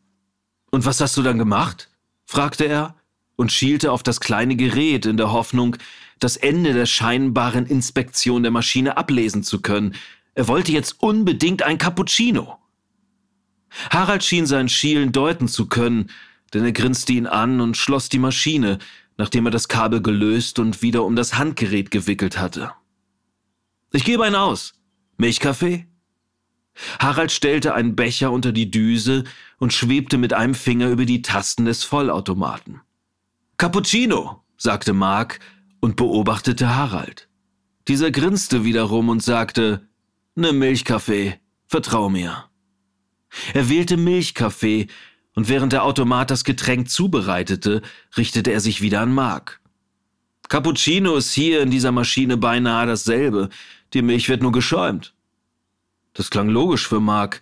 Und 0.72 0.86
was 0.86 1.00
hast 1.00 1.16
du 1.18 1.22
dann 1.22 1.38
gemacht? 1.38 1.88
fragte 2.26 2.66
er 2.66 2.96
und 3.36 3.52
schielte 3.52 3.92
auf 3.92 4.02
das 4.02 4.22
kleine 4.22 4.56
Gerät 4.56 5.06
in 5.06 5.18
der 5.18 5.32
Hoffnung, 5.32 5.76
das 6.18 6.36
Ende 6.36 6.74
der 6.74 6.88
scheinbaren 6.88 7.68
Inspektion 7.68 8.42
der 8.42 8.52
Maschine 8.52 8.98
ablesen 8.98 9.44
zu 9.44 9.62
können. 9.62 9.94
Er 10.34 10.48
wollte 10.48 10.72
jetzt 10.72 10.96
unbedingt 11.00 11.62
ein 11.62 11.78
Cappuccino. 11.78 12.58
Harald 13.92 14.24
schien 14.24 14.48
sein 14.48 14.68
Schielen 14.68 15.12
deuten 15.12 15.48
zu 15.48 15.68
können, 15.68 16.10
denn 16.56 16.66
er 16.66 16.72
grinste 16.72 17.14
ihn 17.14 17.28
an 17.28 17.62
und 17.62 17.78
schloss 17.78 18.10
die 18.10 18.18
Maschine, 18.18 18.80
nachdem 19.20 19.46
er 19.46 19.52
das 19.52 19.68
Kabel 19.68 20.02
gelöst 20.02 20.60
und 20.60 20.82
wieder 20.82 21.04
um 21.04 21.18
das 21.18 21.38
Handgerät 21.38 21.92
gewickelt 21.92 22.40
hatte. 22.40 22.72
Ich 23.92 24.06
gebe 24.06 24.24
einen 24.24 24.36
aus. 24.36 24.74
Milchkaffee? 25.18 25.88
Harald 27.00 27.30
stellte 27.34 27.74
einen 27.74 27.98
Becher 27.98 28.32
unter 28.32 28.54
die 28.54 28.72
Düse 28.72 29.26
und 29.58 29.74
schwebte 29.74 30.18
mit 30.18 30.32
einem 30.32 30.56
Finger 30.56 30.88
über 30.88 31.04
die 31.04 31.22
Tasten 31.22 31.66
des 31.66 31.84
Vollautomaten. 31.84 32.80
Cappuccino, 33.58 34.42
sagte 34.56 34.94
Mark 34.94 35.42
und 35.82 35.98
beobachtete 35.98 36.74
Harald. 36.74 37.28
Dieser 37.90 38.12
grinste 38.12 38.64
wiederum 38.64 39.10
und 39.10 39.22
sagte, 39.22 39.90
Ne 40.36 40.54
Milchkaffee, 40.54 41.42
vertrau 41.68 42.10
mir. 42.10 42.46
Er 43.54 43.68
wählte 43.68 43.98
Milchkaffee 43.98 44.88
und 45.40 45.48
während 45.48 45.72
der 45.72 45.86
Automat 45.86 46.32
das 46.32 46.44
Getränk 46.44 46.90
zubereitete, 46.90 47.82
richtete 48.18 48.52
er 48.52 48.60
sich 48.60 48.82
wieder 48.82 49.00
an 49.00 49.14
Mark. 49.14 49.62
Cappuccino 50.50 51.16
ist 51.16 51.32
hier 51.32 51.62
in 51.62 51.72
dieser 51.72 51.94
Maschine 51.94 52.36
beinahe 52.36 52.86
dasselbe. 52.86 53.48
Die 53.94 54.02
Milch 54.02 54.28
wird 54.28 54.42
nur 54.42 54.52
geschäumt. 54.52 55.14
Das 56.12 56.30
klang 56.30 56.50
logisch 56.50 56.86
für 56.86 57.00
Mark. 57.00 57.42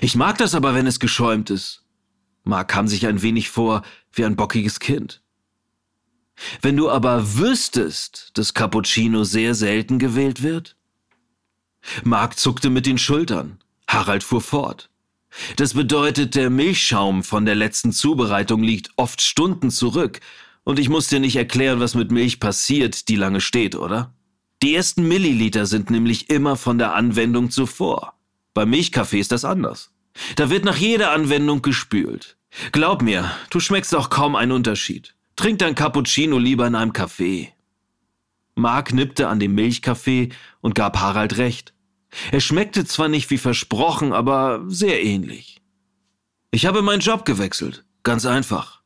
Ich 0.00 0.14
mag 0.14 0.38
das 0.38 0.54
aber, 0.54 0.76
wenn 0.76 0.86
es 0.86 1.00
geschäumt 1.00 1.50
ist. 1.50 1.84
Mark 2.44 2.68
kam 2.68 2.86
sich 2.86 3.04
ein 3.04 3.20
wenig 3.20 3.50
vor 3.50 3.82
wie 4.12 4.24
ein 4.24 4.36
bockiges 4.36 4.78
Kind. 4.78 5.24
Wenn 6.60 6.76
du 6.76 6.88
aber 6.88 7.36
wüsstest, 7.36 8.30
dass 8.34 8.54
Cappuccino 8.54 9.24
sehr 9.24 9.56
selten 9.56 9.98
gewählt 9.98 10.44
wird? 10.44 10.76
Mark 12.04 12.38
zuckte 12.38 12.70
mit 12.70 12.86
den 12.86 12.98
Schultern. 12.98 13.58
Harald 13.88 14.22
fuhr 14.22 14.40
fort. 14.40 14.91
Das 15.56 15.74
bedeutet, 15.74 16.34
der 16.34 16.50
Milchschaum 16.50 17.22
von 17.22 17.44
der 17.44 17.54
letzten 17.54 17.92
Zubereitung 17.92 18.62
liegt 18.62 18.90
oft 18.96 19.22
Stunden 19.22 19.70
zurück, 19.70 20.20
und 20.64 20.78
ich 20.78 20.88
muss 20.88 21.08
dir 21.08 21.18
nicht 21.18 21.36
erklären, 21.36 21.80
was 21.80 21.94
mit 21.94 22.12
Milch 22.12 22.38
passiert, 22.38 23.08
die 23.08 23.16
lange 23.16 23.40
steht, 23.40 23.74
oder? 23.74 24.14
Die 24.62 24.76
ersten 24.76 25.08
Milliliter 25.08 25.66
sind 25.66 25.90
nämlich 25.90 26.30
immer 26.30 26.56
von 26.56 26.78
der 26.78 26.94
Anwendung 26.94 27.50
zuvor. 27.50 28.14
Beim 28.54 28.70
Milchkaffee 28.70 29.18
ist 29.18 29.32
das 29.32 29.44
anders. 29.44 29.90
Da 30.36 30.50
wird 30.50 30.64
nach 30.64 30.76
jeder 30.76 31.10
Anwendung 31.10 31.62
gespült. 31.62 32.36
Glaub 32.70 33.02
mir, 33.02 33.30
du 33.50 33.58
schmeckst 33.58 33.94
auch 33.94 34.10
kaum 34.10 34.36
einen 34.36 34.52
Unterschied. 34.52 35.14
Trink 35.34 35.58
dein 35.58 35.74
Cappuccino 35.74 36.38
lieber 36.38 36.66
in 36.66 36.74
einem 36.74 36.92
Café. 36.92 37.48
Mark 38.54 38.92
nippte 38.92 39.28
an 39.28 39.40
dem 39.40 39.54
Milchkaffee 39.54 40.28
und 40.60 40.74
gab 40.74 41.00
Harald 41.00 41.38
recht. 41.38 41.71
Er 42.30 42.40
schmeckte 42.40 42.84
zwar 42.84 43.08
nicht 43.08 43.30
wie 43.30 43.38
versprochen, 43.38 44.12
aber 44.12 44.62
sehr 44.66 45.02
ähnlich. 45.02 45.62
Ich 46.50 46.66
habe 46.66 46.82
meinen 46.82 47.00
Job 47.00 47.24
gewechselt. 47.24 47.84
Ganz 48.02 48.26
einfach, 48.26 48.82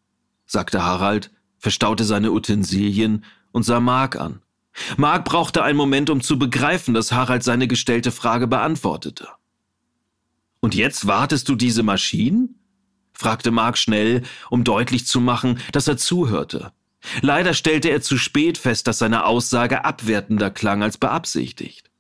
sagte 0.46 0.84
Harald, 0.84 1.30
verstaute 1.58 2.04
seine 2.04 2.30
Utensilien 2.30 3.24
und 3.52 3.64
sah 3.64 3.80
Mark 3.80 4.16
an. 4.16 4.42
Mark 4.96 5.24
brauchte 5.24 5.62
einen 5.62 5.76
Moment, 5.76 6.10
um 6.10 6.20
zu 6.20 6.38
begreifen, 6.38 6.94
dass 6.94 7.12
Harald 7.12 7.42
seine 7.42 7.66
gestellte 7.66 8.12
Frage 8.12 8.46
beantwortete. 8.46 9.28
Und 10.60 10.74
jetzt 10.74 11.06
wartest 11.06 11.48
du 11.48 11.54
diese 11.54 11.82
Maschinen? 11.82 12.60
fragte 13.12 13.50
Mark 13.50 13.78
schnell, 13.78 14.22
um 14.50 14.62
deutlich 14.62 15.06
zu 15.06 15.20
machen, 15.20 15.58
dass 15.72 15.88
er 15.88 15.96
zuhörte. 15.96 16.72
Leider 17.22 17.54
stellte 17.54 17.88
er 17.88 18.02
zu 18.02 18.18
spät 18.18 18.58
fest, 18.58 18.86
dass 18.86 18.98
seine 18.98 19.24
Aussage 19.24 19.84
abwertender 19.84 20.50
klang 20.50 20.82
als 20.82 20.98
beabsichtigt. 20.98 21.90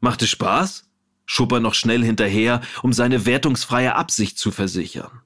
Macht 0.00 0.22
es 0.22 0.30
Spaß? 0.30 0.84
schob 1.26 1.52
er 1.52 1.60
noch 1.60 1.74
schnell 1.74 2.02
hinterher, 2.04 2.60
um 2.82 2.92
seine 2.92 3.24
wertungsfreie 3.24 3.94
Absicht 3.94 4.36
zu 4.36 4.50
versichern. 4.50 5.20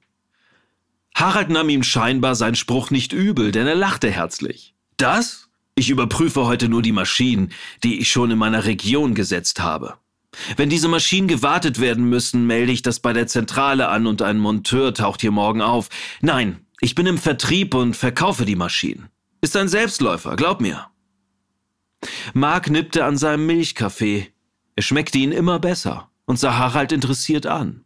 Harald 1.15 1.49
nahm 1.49 1.69
ihm 1.69 1.81
scheinbar 1.81 2.35
seinen 2.35 2.53
Spruch 2.53 2.91
nicht 2.91 3.11
übel, 3.11 3.51
denn 3.51 3.65
er 3.65 3.73
lachte 3.73 4.11
herzlich. 4.11 4.75
Das? 4.97 5.49
Ich 5.73 5.89
überprüfe 5.89 6.45
heute 6.45 6.69
nur 6.69 6.83
die 6.83 6.91
Maschinen, 6.91 7.51
die 7.83 7.99
ich 7.99 8.11
schon 8.11 8.29
in 8.29 8.37
meiner 8.37 8.65
Region 8.65 9.15
gesetzt 9.15 9.61
habe. 9.61 9.95
Wenn 10.57 10.69
diese 10.69 10.89
Maschinen 10.89 11.27
gewartet 11.27 11.79
werden 11.79 12.07
müssen, 12.07 12.45
melde 12.45 12.71
ich 12.71 12.83
das 12.83 12.99
bei 12.99 13.11
der 13.11 13.25
Zentrale 13.25 13.87
an 13.87 14.05
und 14.05 14.21
ein 14.21 14.37
Monteur 14.37 14.93
taucht 14.93 15.21
hier 15.21 15.31
morgen 15.31 15.61
auf. 15.61 15.89
Nein, 16.21 16.65
ich 16.81 16.93
bin 16.93 17.07
im 17.07 17.17
Vertrieb 17.17 17.73
und 17.73 17.95
verkaufe 17.95 18.45
die 18.45 18.55
Maschinen. 18.55 19.09
Ist 19.41 19.57
ein 19.57 19.69
Selbstläufer, 19.69 20.35
glaub 20.35 20.61
mir. 20.61 20.87
Mark 22.33 22.69
nippte 22.69 23.05
an 23.05 23.17
seinem 23.17 23.47
Milchkaffee, 23.47 24.31
er 24.75 24.83
schmeckte 24.83 25.17
ihn 25.17 25.31
immer 25.31 25.59
besser 25.59 26.09
und 26.25 26.39
sah 26.39 26.57
Harald 26.57 26.91
interessiert 26.91 27.45
an. 27.45 27.85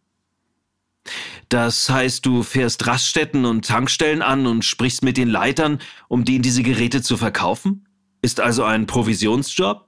Das 1.49 1.89
heißt, 1.89 2.25
du 2.25 2.43
fährst 2.43 2.85
Raststätten 2.85 3.45
und 3.45 3.65
Tankstellen 3.65 4.21
an 4.21 4.45
und 4.45 4.63
sprichst 4.63 5.03
mit 5.03 5.17
den 5.17 5.29
Leitern, 5.29 5.79
um 6.07 6.25
denen 6.25 6.43
diese 6.43 6.63
Geräte 6.63 7.01
zu 7.01 7.17
verkaufen? 7.17 7.87
Ist 8.21 8.39
also 8.39 8.63
ein 8.63 8.85
Provisionsjob? 8.85 9.87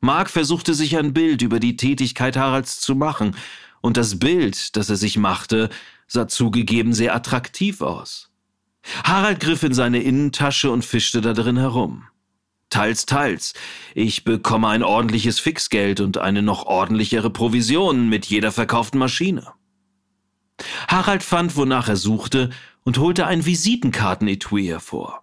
Mark 0.00 0.28
versuchte 0.28 0.74
sich 0.74 0.98
ein 0.98 1.14
Bild 1.14 1.40
über 1.40 1.60
die 1.60 1.76
Tätigkeit 1.76 2.36
Haralds 2.36 2.80
zu 2.80 2.94
machen, 2.94 3.36
und 3.80 3.98
das 3.98 4.18
Bild, 4.18 4.76
das 4.76 4.88
er 4.88 4.96
sich 4.96 5.18
machte, 5.18 5.68
sah 6.06 6.26
zugegeben 6.26 6.94
sehr 6.94 7.14
attraktiv 7.14 7.82
aus. 7.82 8.30
Harald 9.04 9.40
griff 9.40 9.62
in 9.62 9.74
seine 9.74 10.02
Innentasche 10.02 10.70
und 10.70 10.86
fischte 10.86 11.20
da 11.20 11.34
drin 11.34 11.58
herum. 11.58 12.04
Teils, 12.74 13.06
teils. 13.06 13.54
Ich 13.94 14.24
bekomme 14.24 14.66
ein 14.66 14.82
ordentliches 14.82 15.38
Fixgeld 15.38 16.00
und 16.00 16.18
eine 16.18 16.42
noch 16.42 16.66
ordentlichere 16.66 17.30
Provision 17.30 18.08
mit 18.08 18.26
jeder 18.26 18.50
verkauften 18.50 18.98
Maschine. 18.98 19.52
Harald 20.88 21.22
fand, 21.22 21.54
wonach 21.54 21.88
er 21.88 21.94
suchte, 21.94 22.50
und 22.82 22.98
holte 22.98 23.28
ein 23.28 23.46
Visitenkartenetui 23.46 24.66
hervor. 24.66 25.22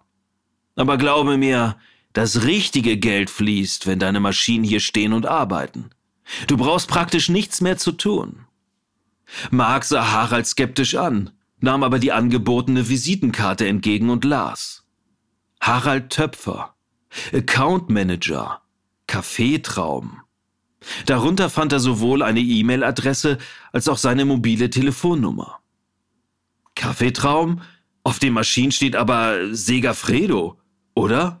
Aber 0.76 0.96
glaube 0.96 1.36
mir, 1.36 1.76
das 2.14 2.44
richtige 2.44 2.96
Geld 2.96 3.28
fließt, 3.28 3.86
wenn 3.86 3.98
deine 3.98 4.20
Maschinen 4.20 4.64
hier 4.64 4.80
stehen 4.80 5.12
und 5.12 5.26
arbeiten. 5.26 5.90
Du 6.46 6.56
brauchst 6.56 6.88
praktisch 6.88 7.28
nichts 7.28 7.60
mehr 7.60 7.76
zu 7.76 7.92
tun. 7.92 8.46
Mark 9.50 9.84
sah 9.84 10.10
Harald 10.10 10.46
skeptisch 10.46 10.94
an, 10.94 11.32
nahm 11.60 11.82
aber 11.82 11.98
die 11.98 12.12
angebotene 12.12 12.88
Visitenkarte 12.88 13.68
entgegen 13.68 14.08
und 14.08 14.24
las. 14.24 14.86
Harald 15.60 16.08
Töpfer, 16.08 16.71
Account 17.32 17.90
Manager, 17.90 18.60
Kaffeetraum. 19.06 20.20
Darunter 21.06 21.50
fand 21.50 21.72
er 21.72 21.80
sowohl 21.80 22.22
eine 22.22 22.40
E-Mail-Adresse 22.40 23.38
als 23.72 23.88
auch 23.88 23.98
seine 23.98 24.24
mobile 24.24 24.70
Telefonnummer. 24.70 25.60
Kaffeetraum? 26.74 27.62
Auf 28.04 28.18
den 28.18 28.32
Maschinen 28.32 28.72
steht 28.72 28.96
aber 28.96 29.54
Segafredo, 29.54 30.58
oder? 30.94 31.40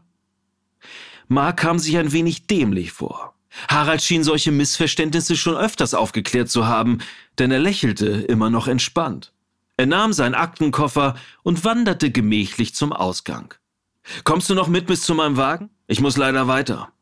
Mark 1.28 1.58
kam 1.58 1.78
sich 1.78 1.96
ein 1.98 2.12
wenig 2.12 2.46
dämlich 2.46 2.92
vor. 2.92 3.34
Harald 3.68 4.02
schien 4.02 4.24
solche 4.24 4.52
Missverständnisse 4.52 5.36
schon 5.36 5.56
öfters 5.56 5.94
aufgeklärt 5.94 6.50
zu 6.50 6.66
haben, 6.66 6.98
denn 7.38 7.50
er 7.50 7.58
lächelte 7.58 8.06
immer 8.06 8.48
noch 8.48 8.68
entspannt. 8.68 9.32
Er 9.76 9.86
nahm 9.86 10.12
seinen 10.12 10.34
Aktenkoffer 10.34 11.16
und 11.42 11.64
wanderte 11.64 12.10
gemächlich 12.10 12.74
zum 12.74 12.92
Ausgang. 12.92 13.54
Kommst 14.24 14.50
du 14.50 14.54
noch 14.54 14.68
mit 14.68 14.86
bis 14.86 15.02
zu 15.02 15.14
meinem 15.14 15.36
Wagen? 15.36 15.70
Ich 15.86 16.00
muss 16.00 16.16
leider 16.16 16.48
weiter. 16.48 16.92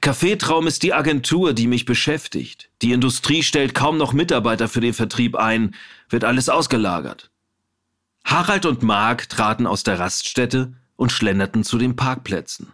Kaffeetraum 0.00 0.66
ist 0.66 0.82
die 0.82 0.92
Agentur, 0.92 1.54
die 1.54 1.66
mich 1.66 1.84
beschäftigt. 1.84 2.70
Die 2.82 2.92
Industrie 2.92 3.42
stellt 3.42 3.74
kaum 3.74 3.96
noch 3.96 4.12
Mitarbeiter 4.12 4.68
für 4.68 4.80
den 4.80 4.94
Vertrieb 4.94 5.36
ein, 5.36 5.74
wird 6.08 6.24
alles 6.24 6.48
ausgelagert. 6.48 7.30
Harald 8.24 8.66
und 8.66 8.82
Mark 8.82 9.28
traten 9.28 9.66
aus 9.66 9.82
der 9.82 9.98
Raststätte 9.98 10.74
und 10.96 11.12
schlenderten 11.12 11.64
zu 11.64 11.78
den 11.78 11.96
Parkplätzen. 11.96 12.72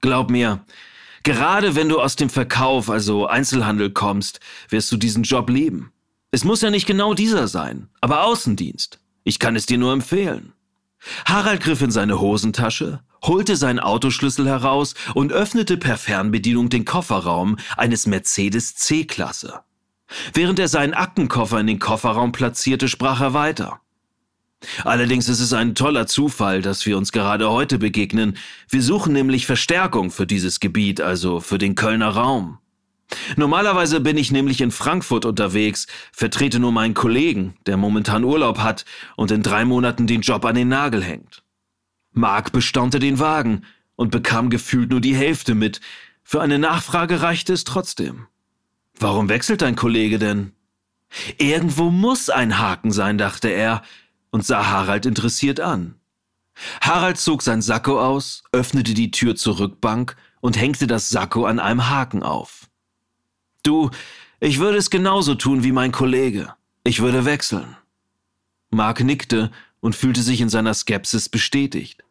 Glaub 0.00 0.30
mir, 0.30 0.64
gerade 1.22 1.74
wenn 1.74 1.88
du 1.88 2.00
aus 2.00 2.16
dem 2.16 2.30
Verkauf, 2.30 2.88
also 2.90 3.26
Einzelhandel 3.26 3.90
kommst, 3.90 4.40
wirst 4.68 4.90
du 4.92 4.96
diesen 4.96 5.22
Job 5.22 5.50
lieben. 5.50 5.92
Es 6.30 6.44
muss 6.44 6.62
ja 6.62 6.70
nicht 6.70 6.86
genau 6.86 7.14
dieser 7.14 7.48
sein, 7.48 7.88
aber 8.00 8.24
Außendienst. 8.24 9.00
Ich 9.24 9.38
kann 9.38 9.56
es 9.56 9.66
dir 9.66 9.78
nur 9.78 9.92
empfehlen. 9.92 10.52
Harald 11.24 11.62
griff 11.62 11.82
in 11.82 11.90
seine 11.90 12.20
Hosentasche, 12.20 13.00
holte 13.22 13.56
seinen 13.56 13.80
Autoschlüssel 13.80 14.46
heraus 14.46 14.94
und 15.14 15.32
öffnete 15.32 15.76
per 15.76 15.96
Fernbedienung 15.96 16.68
den 16.68 16.84
Kofferraum 16.84 17.56
eines 17.76 18.06
Mercedes 18.06 18.76
C-Klasse. 18.76 19.60
Während 20.34 20.58
er 20.58 20.68
seinen 20.68 20.94
Aktenkoffer 20.94 21.60
in 21.60 21.66
den 21.66 21.78
Kofferraum 21.78 22.32
platzierte, 22.32 22.88
sprach 22.88 23.20
er 23.20 23.34
weiter. 23.34 23.80
Allerdings 24.84 25.28
ist 25.28 25.40
es 25.40 25.52
ein 25.52 25.74
toller 25.74 26.06
Zufall, 26.06 26.60
dass 26.60 26.84
wir 26.84 26.98
uns 26.98 27.12
gerade 27.12 27.48
heute 27.50 27.78
begegnen. 27.78 28.36
Wir 28.68 28.82
suchen 28.82 29.12
nämlich 29.12 29.46
Verstärkung 29.46 30.10
für 30.10 30.26
dieses 30.26 30.60
Gebiet, 30.60 31.00
also 31.00 31.40
für 31.40 31.56
den 31.56 31.74
Kölner 31.74 32.10
Raum. 32.10 32.58
Normalerweise 33.36 34.00
bin 34.00 34.16
ich 34.16 34.30
nämlich 34.30 34.60
in 34.60 34.70
Frankfurt 34.70 35.24
unterwegs, 35.24 35.86
vertrete 36.12 36.60
nur 36.60 36.72
meinen 36.72 36.94
Kollegen, 36.94 37.56
der 37.66 37.76
momentan 37.76 38.24
Urlaub 38.24 38.58
hat 38.58 38.84
und 39.16 39.30
in 39.30 39.42
drei 39.42 39.64
Monaten 39.64 40.06
den 40.06 40.20
Job 40.20 40.44
an 40.44 40.54
den 40.54 40.68
Nagel 40.68 41.02
hängt. 41.02 41.42
Mark 42.12 42.52
bestaunte 42.52 42.98
den 42.98 43.18
Wagen 43.18 43.64
und 43.96 44.10
bekam 44.10 44.50
gefühlt 44.50 44.90
nur 44.90 45.00
die 45.00 45.14
Hälfte 45.14 45.54
mit. 45.54 45.80
Für 46.22 46.40
eine 46.40 46.58
Nachfrage 46.58 47.22
reichte 47.22 47.52
es 47.52 47.64
trotzdem. 47.64 48.26
Warum 48.98 49.28
wechselt 49.28 49.62
dein 49.62 49.76
Kollege 49.76 50.18
denn? 50.18 50.52
Irgendwo 51.38 51.90
muss 51.90 52.30
ein 52.30 52.58
Haken 52.58 52.92
sein, 52.92 53.18
dachte 53.18 53.48
er 53.48 53.82
und 54.30 54.44
sah 54.44 54.66
Harald 54.66 55.06
interessiert 55.06 55.60
an. 55.60 55.96
Harald 56.80 57.18
zog 57.18 57.42
sein 57.42 57.62
Sakko 57.62 58.00
aus, 58.00 58.42
öffnete 58.52 58.94
die 58.94 59.10
Tür 59.10 59.34
zur 59.36 59.58
Rückbank 59.58 60.16
und 60.40 60.58
hängte 60.58 60.86
das 60.86 61.08
Sakko 61.08 61.46
an 61.46 61.58
einem 61.58 61.88
Haken 61.88 62.22
auf. 62.22 62.69
Du, 63.62 63.90
ich 64.40 64.58
würde 64.58 64.78
es 64.78 64.90
genauso 64.90 65.34
tun 65.34 65.62
wie 65.62 65.72
mein 65.72 65.92
Kollege. 65.92 66.54
Ich 66.84 67.00
würde 67.00 67.24
wechseln. 67.24 67.76
Mark 68.70 69.00
nickte 69.00 69.50
und 69.80 69.96
fühlte 69.96 70.22
sich 70.22 70.40
in 70.40 70.48
seiner 70.48 70.74
Skepsis 70.74 71.28
bestätigt. 71.28 72.02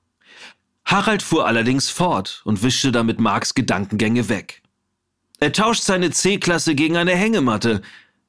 Harald 0.85 1.21
fuhr 1.23 1.45
allerdings 1.45 1.89
fort 1.89 2.41
und 2.45 2.63
wischte 2.63 2.91
damit 2.91 3.19
Marks 3.19 3.53
Gedankengänge 3.53 4.29
weg. 4.29 4.61
Er 5.39 5.53
tauscht 5.53 5.83
seine 5.83 6.11
C-Klasse 6.11 6.75
gegen 6.75 6.97
eine 6.97 7.15
Hängematte. 7.15 7.81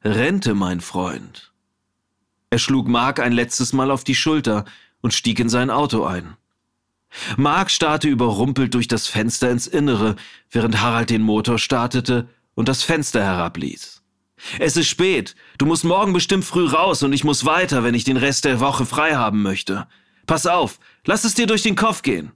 Rente, 0.04 0.54
mein 0.54 0.80
Freund. 0.80 1.52
Er 2.50 2.58
schlug 2.58 2.88
Mark 2.88 3.20
ein 3.20 3.32
letztes 3.32 3.72
Mal 3.72 3.90
auf 3.90 4.04
die 4.04 4.14
Schulter 4.14 4.64
und 5.00 5.14
stieg 5.14 5.40
in 5.40 5.48
sein 5.48 5.70
Auto 5.70 6.04
ein. 6.04 6.36
Mark 7.36 7.70
starrte 7.70 8.08
überrumpelt 8.08 8.74
durch 8.74 8.88
das 8.88 9.08
Fenster 9.08 9.50
ins 9.50 9.66
Innere, 9.66 10.16
während 10.50 10.80
Harald 10.80 11.10
den 11.10 11.22
Motor 11.22 11.58
startete 11.58 12.28
und 12.60 12.68
das 12.68 12.82
Fenster 12.82 13.24
herabließ. 13.24 14.02
Es 14.58 14.76
ist 14.76 14.86
spät. 14.86 15.34
Du 15.56 15.64
musst 15.64 15.82
morgen 15.82 16.12
bestimmt 16.12 16.44
früh 16.44 16.66
raus 16.66 17.02
und 17.02 17.14
ich 17.14 17.24
muss 17.24 17.46
weiter, 17.46 17.84
wenn 17.84 17.94
ich 17.94 18.04
den 18.04 18.18
Rest 18.18 18.44
der 18.44 18.60
Woche 18.60 18.84
frei 18.84 19.14
haben 19.14 19.40
möchte. 19.40 19.86
Pass 20.26 20.46
auf, 20.46 20.78
lass 21.06 21.24
es 21.24 21.34
dir 21.34 21.46
durch 21.46 21.62
den 21.62 21.74
Kopf 21.74 22.02
gehen. 22.02 22.32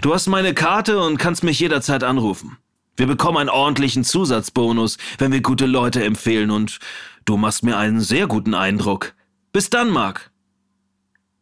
Du 0.00 0.14
hast 0.14 0.28
meine 0.28 0.54
Karte 0.54 0.98
und 0.98 1.18
kannst 1.18 1.44
mich 1.44 1.60
jederzeit 1.60 2.04
anrufen. 2.04 2.56
Wir 2.96 3.06
bekommen 3.06 3.36
einen 3.36 3.50
ordentlichen 3.50 4.02
Zusatzbonus, 4.02 4.96
wenn 5.18 5.30
wir 5.30 5.42
gute 5.42 5.66
Leute 5.66 6.02
empfehlen 6.04 6.50
und 6.50 6.78
du 7.26 7.36
machst 7.36 7.62
mir 7.62 7.76
einen 7.76 8.00
sehr 8.00 8.28
guten 8.28 8.54
Eindruck. 8.54 9.14
Bis 9.52 9.68
dann, 9.68 9.90
Mark. 9.90 10.30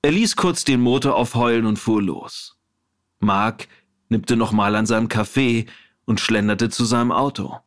Er 0.02 0.11
ließ 0.11 0.35
kurz 0.35 0.64
den 0.64 0.81
Motor 0.81 1.14
aufheulen 1.14 1.66
und 1.66 1.78
fuhr 1.78 2.02
los. 2.02 2.57
Mark 3.20 3.68
nippte 4.09 4.35
nochmal 4.35 4.74
an 4.74 4.87
seinem 4.87 5.09
Kaffee 5.09 5.66
und 6.04 6.18
schlenderte 6.18 6.68
zu 6.68 6.85
seinem 6.85 7.12
Auto. 7.12 7.61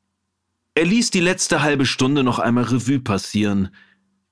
Er 0.74 0.86
ließ 0.86 1.12
die 1.12 1.20
letzte 1.20 1.62
halbe 1.62 1.86
Stunde 1.86 2.24
noch 2.24 2.40
einmal 2.40 2.64
Revue 2.64 3.00
passieren. 3.00 3.76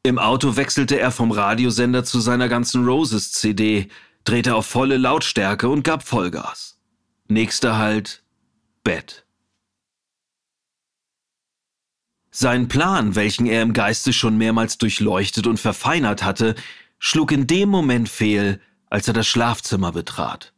Im 0.04 0.17
Auto 0.17 0.56
wechselte 0.56 0.97
er 0.97 1.12
vom 1.12 1.32
Radiosender 1.32 2.06
zu 2.06 2.21
seiner 2.21 2.47
ganzen 2.47 2.86
Roses 2.86 3.34
CD, 3.34 3.89
drehte 4.23 4.56
auf 4.56 4.65
volle 4.65 4.97
Lautstärke 4.97 5.67
und 5.67 5.84
gab 5.84 6.04
Vollgas. 6.04 6.80
Nächster 7.28 7.78
Halt 7.78 8.23
Bett. 8.84 9.25
Sein 12.32 12.69
Plan, 12.69 13.15
welchen 13.15 13.45
er 13.45 13.62
im 13.62 13.73
Geiste 13.73 14.13
schon 14.13 14.38
mehrmals 14.38 14.78
durchleuchtet 14.78 15.45
und 15.45 15.60
verfeinert 15.60 16.23
hatte, 16.23 16.56
schlug 16.99 17.34
in 17.34 17.47
dem 17.47 17.67
Moment 17.67 18.08
fehl, 18.08 18.62
als 18.89 19.10
er 19.10 19.13
das 19.13 19.28
Schlafzimmer 19.28 19.91
betrat. 19.91 20.54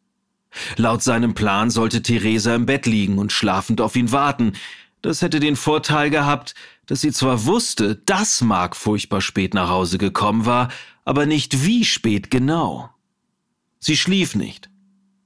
Laut 0.75 1.01
seinem 1.01 1.33
Plan 1.33 1.69
sollte 1.69 2.01
Theresa 2.01 2.53
im 2.53 2.65
Bett 2.65 2.85
liegen 2.85 3.17
und 3.17 3.31
schlafend 3.31 3.81
auf 3.81 3.95
ihn 3.95 4.11
warten, 4.11 4.53
das 5.01 5.21
hätte 5.21 5.39
den 5.39 5.55
Vorteil 5.55 6.09
gehabt, 6.09 6.53
dass 6.85 7.01
sie 7.01 7.11
zwar 7.11 7.45
wusste, 7.45 7.95
dass 8.05 8.41
Mark 8.41 8.75
furchtbar 8.75 9.21
spät 9.21 9.53
nach 9.53 9.69
Hause 9.69 9.97
gekommen 9.97 10.45
war, 10.45 10.69
aber 11.05 11.25
nicht 11.25 11.65
wie 11.65 11.85
spät 11.85 12.29
genau. 12.29 12.89
Sie 13.79 13.97
schlief 13.97 14.35
nicht. 14.35 14.69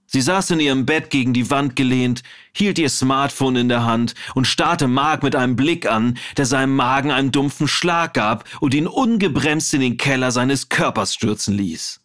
Sie 0.08 0.22
saß 0.22 0.52
in 0.52 0.62
ihrem 0.62 0.86
Bett 0.86 1.10
gegen 1.10 1.34
die 1.34 1.50
Wand 1.50 1.76
gelehnt, 1.76 2.24
hielt 2.54 2.80
ihr 2.80 2.90
Smartphone 2.90 3.58
in 3.58 3.70
der 3.70 3.84
Hand 3.84 4.14
und 4.34 4.48
starrte 4.48 4.88
Mark 4.88 5.24
mit 5.24 5.36
einem 5.36 5.58
Blick 5.58 5.92
an, 5.92 6.18
der 6.38 6.46
seinem 6.46 6.76
Magen 6.76 7.12
einen 7.12 7.32
dumpfen 7.32 7.68
Schlag 7.68 8.14
gab 8.14 8.46
und 8.62 8.74
ihn 8.74 8.88
ungebremst 8.88 9.74
in 9.74 9.82
den 9.82 9.98
Keller 9.98 10.32
seines 10.32 10.70
Körpers 10.70 11.14
stürzen 11.14 11.58
ließ. 11.58 12.00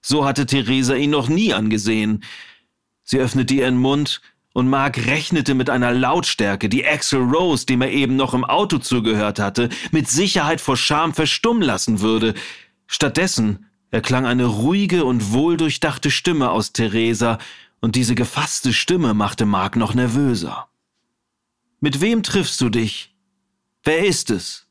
So 0.00 0.24
hatte 0.24 0.46
Theresa 0.46 0.94
ihn 0.94 1.10
noch 1.10 1.28
nie 1.28 1.52
angesehen. 1.52 2.24
Sie 3.04 3.18
öffnete 3.18 3.54
ihren 3.54 3.76
Mund 3.76 4.22
und 4.56 4.70
Mark 4.70 5.04
rechnete 5.04 5.52
mit 5.52 5.68
einer 5.68 5.92
Lautstärke, 5.92 6.70
die 6.70 6.86
Axel 6.86 7.20
Rose, 7.20 7.66
dem 7.66 7.82
er 7.82 7.90
eben 7.90 8.16
noch 8.16 8.32
im 8.32 8.42
Auto 8.42 8.78
zugehört 8.78 9.38
hatte, 9.38 9.68
mit 9.90 10.08
Sicherheit 10.08 10.62
vor 10.62 10.78
Scham 10.78 11.12
verstummen 11.12 11.62
lassen 11.62 12.00
würde. 12.00 12.32
Stattdessen 12.86 13.66
erklang 13.90 14.24
eine 14.24 14.46
ruhige 14.46 15.04
und 15.04 15.30
wohldurchdachte 15.34 16.10
Stimme 16.10 16.48
aus 16.48 16.72
Theresa, 16.72 17.36
und 17.80 17.96
diese 17.96 18.14
gefasste 18.14 18.72
Stimme 18.72 19.12
machte 19.12 19.44
Mark 19.44 19.76
noch 19.76 19.92
nervöser. 19.92 20.68
Mit 21.80 22.00
wem 22.00 22.22
triffst 22.22 22.58
du 22.62 22.70
dich? 22.70 23.14
Wer 23.84 24.06
ist 24.06 24.30
es? 24.30 24.68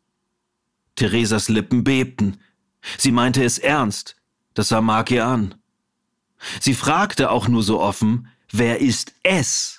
Theresas 0.95 1.47
Lippen 1.47 1.83
bebten. 1.83 2.39
Sie 2.97 3.11
meinte 3.11 3.43
es 3.43 3.59
ernst. 3.59 4.15
Das 4.55 4.69
sah 4.69 4.81
Mark 4.81 5.11
ihr 5.11 5.27
an. 5.27 5.53
Sie 6.59 6.73
fragte 6.73 7.29
auch 7.29 7.47
nur 7.47 7.61
so 7.61 7.79
offen, 7.79 8.29
Wer 8.51 8.79
ist 8.79 9.13
es? 9.23 9.74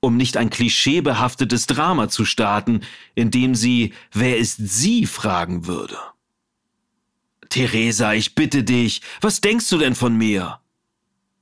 Um 0.00 0.16
nicht 0.16 0.36
ein 0.36 0.48
klischeebehaftetes 0.48 1.66
Drama 1.66 2.08
zu 2.08 2.24
starten, 2.24 2.80
in 3.14 3.30
dem 3.30 3.54
sie 3.54 3.92
Wer 4.12 4.38
ist 4.38 4.56
sie 4.56 5.06
fragen 5.06 5.66
würde. 5.66 5.98
Theresa, 7.50 8.14
ich 8.14 8.34
bitte 8.34 8.64
dich, 8.64 9.02
was 9.20 9.40
denkst 9.40 9.68
du 9.68 9.78
denn 9.78 9.94
von 9.94 10.16
mir? 10.16 10.60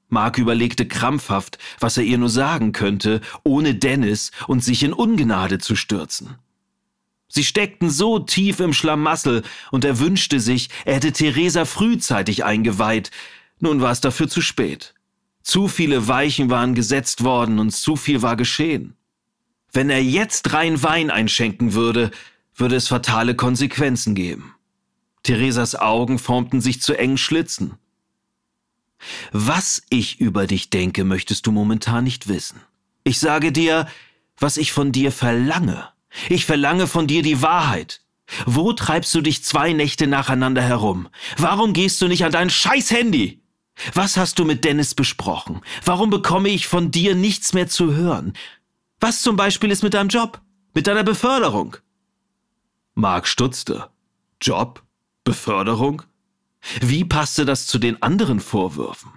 Mark 0.08 0.38
überlegte 0.38 0.88
krampfhaft, 0.88 1.58
was 1.80 1.98
er 1.98 2.04
ihr 2.04 2.18
nur 2.18 2.30
sagen 2.30 2.72
könnte, 2.72 3.20
ohne 3.44 3.74
Dennis 3.74 4.30
und 4.46 4.64
sich 4.64 4.82
in 4.82 4.94
Ungnade 4.94 5.58
zu 5.58 5.76
stürzen. 5.76 6.36
Sie 7.28 7.44
steckten 7.44 7.90
so 7.90 8.18
tief 8.18 8.58
im 8.60 8.72
Schlamassel 8.72 9.42
und 9.70 9.84
er 9.84 9.98
wünschte 9.98 10.40
sich, 10.40 10.70
er 10.86 10.94
hätte 10.94 11.12
Theresa 11.12 11.66
frühzeitig 11.66 12.44
eingeweiht. 12.44 13.10
Nun 13.60 13.82
war 13.82 13.92
es 13.92 14.00
dafür 14.00 14.28
zu 14.28 14.40
spät. 14.40 14.94
Zu 15.48 15.66
viele 15.66 16.08
Weichen 16.08 16.50
waren 16.50 16.74
gesetzt 16.74 17.24
worden 17.24 17.58
und 17.58 17.70
zu 17.70 17.96
viel 17.96 18.20
war 18.20 18.36
geschehen. 18.36 18.98
Wenn 19.72 19.88
er 19.88 20.04
jetzt 20.04 20.52
rein 20.52 20.82
Wein 20.82 21.10
einschenken 21.10 21.72
würde, 21.72 22.10
würde 22.54 22.76
es 22.76 22.88
fatale 22.88 23.34
Konsequenzen 23.34 24.14
geben. 24.14 24.54
Theresas 25.22 25.74
Augen 25.74 26.18
formten 26.18 26.60
sich 26.60 26.82
zu 26.82 26.98
engen 26.98 27.16
Schlitzen. 27.16 27.78
Was 29.32 29.82
ich 29.88 30.20
über 30.20 30.46
dich 30.46 30.68
denke, 30.68 31.04
möchtest 31.04 31.46
du 31.46 31.50
momentan 31.50 32.04
nicht 32.04 32.28
wissen. 32.28 32.60
Ich 33.02 33.18
sage 33.18 33.50
dir, 33.50 33.88
was 34.36 34.58
ich 34.58 34.72
von 34.72 34.92
dir 34.92 35.12
verlange. 35.12 35.88
Ich 36.28 36.44
verlange 36.44 36.86
von 36.86 37.06
dir 37.06 37.22
die 37.22 37.40
Wahrheit. 37.40 38.02
Wo 38.44 38.74
treibst 38.74 39.14
du 39.14 39.22
dich 39.22 39.44
zwei 39.44 39.72
Nächte 39.72 40.08
nacheinander 40.08 40.60
herum? 40.60 41.08
Warum 41.38 41.72
gehst 41.72 42.02
du 42.02 42.06
nicht 42.06 42.26
an 42.26 42.32
dein 42.32 42.50
scheiß 42.50 42.90
Handy? 42.90 43.40
Was 43.94 44.16
hast 44.16 44.38
du 44.38 44.44
mit 44.44 44.64
Dennis 44.64 44.94
besprochen? 44.94 45.60
Warum 45.84 46.10
bekomme 46.10 46.48
ich 46.48 46.66
von 46.66 46.90
dir 46.90 47.14
nichts 47.14 47.52
mehr 47.52 47.68
zu 47.68 47.94
hören? 47.94 48.32
Was 49.00 49.22
zum 49.22 49.36
Beispiel 49.36 49.70
ist 49.70 49.82
mit 49.82 49.94
deinem 49.94 50.08
Job? 50.08 50.40
Mit 50.74 50.86
deiner 50.86 51.04
Beförderung? 51.04 51.76
Mark 52.94 53.26
stutzte. 53.26 53.88
Job? 54.40 54.82
Beförderung? 55.24 56.02
Wie 56.80 57.04
passte 57.04 57.44
das 57.44 57.66
zu 57.66 57.78
den 57.78 58.02
anderen 58.02 58.40
Vorwürfen? 58.40 59.12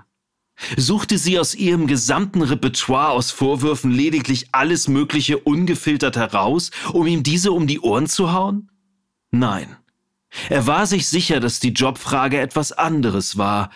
Suchte 0.77 1.17
sie 1.17 1.39
aus 1.39 1.55
ihrem 1.55 1.87
gesamten 1.87 2.41
Repertoire 2.43 3.09
aus 3.09 3.31
Vorwürfen 3.31 3.91
lediglich 3.91 4.49
alles 4.51 4.87
Mögliche 4.87 5.39
ungefiltert 5.39 6.15
heraus, 6.15 6.69
um 6.93 7.07
ihm 7.07 7.23
diese 7.23 7.51
um 7.51 7.65
die 7.65 7.79
Ohren 7.79 8.07
zu 8.07 8.31
hauen? 8.31 8.69
Nein. 9.31 9.75
Er 10.49 10.67
war 10.67 10.85
sich 10.85 11.07
sicher, 11.07 11.39
dass 11.39 11.59
die 11.59 11.73
Jobfrage 11.73 12.39
etwas 12.39 12.71
anderes 12.71 13.37
war. 13.37 13.71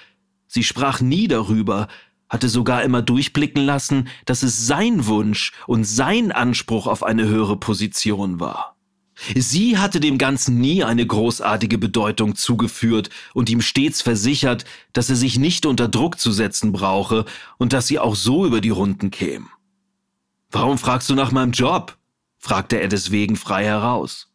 Sie 0.56 0.64
sprach 0.64 1.02
nie 1.02 1.28
darüber, 1.28 1.90
hatte 2.30 2.48
sogar 2.48 2.82
immer 2.84 3.02
durchblicken 3.02 3.66
lassen, 3.66 4.08
dass 4.24 4.42
es 4.42 4.66
sein 4.66 5.06
Wunsch 5.06 5.52
und 5.68 5.84
sein 5.84 6.32
Anspruch 6.32 6.88
auf 6.88 7.04
eine 7.04 7.28
höhere 7.28 7.58
Position 7.58 8.40
war. 8.40 8.78
Sie 9.36 9.78
hatte 9.78 10.00
dem 10.00 10.18
Ganzen 10.18 10.62
nie 10.62 10.82
eine 10.86 11.06
großartige 11.06 11.78
Bedeutung 11.78 12.36
zugeführt 12.36 13.10
und 13.34 13.50
ihm 13.50 13.60
stets 13.60 14.02
versichert, 14.02 14.64
dass 14.94 15.10
er 15.10 15.18
sich 15.18 15.38
nicht 15.38 15.66
unter 15.66 15.90
Druck 15.90 16.22
zu 16.22 16.32
setzen 16.32 16.72
brauche 16.72 17.26
und 17.58 17.74
dass 17.74 17.88
sie 17.88 18.00
auch 18.00 18.16
so 18.16 18.46
über 18.46 18.62
die 18.62 18.70
Runden 18.70 19.12
käme. 19.12 19.48
Warum 20.52 20.78
fragst 20.78 21.10
du 21.10 21.16
nach 21.16 21.34
meinem 21.34 21.52
Job? 21.52 21.98
fragte 22.38 22.80
er 22.80 22.88
deswegen 22.88 23.36
frei 23.36 23.66
heraus. 23.66 24.32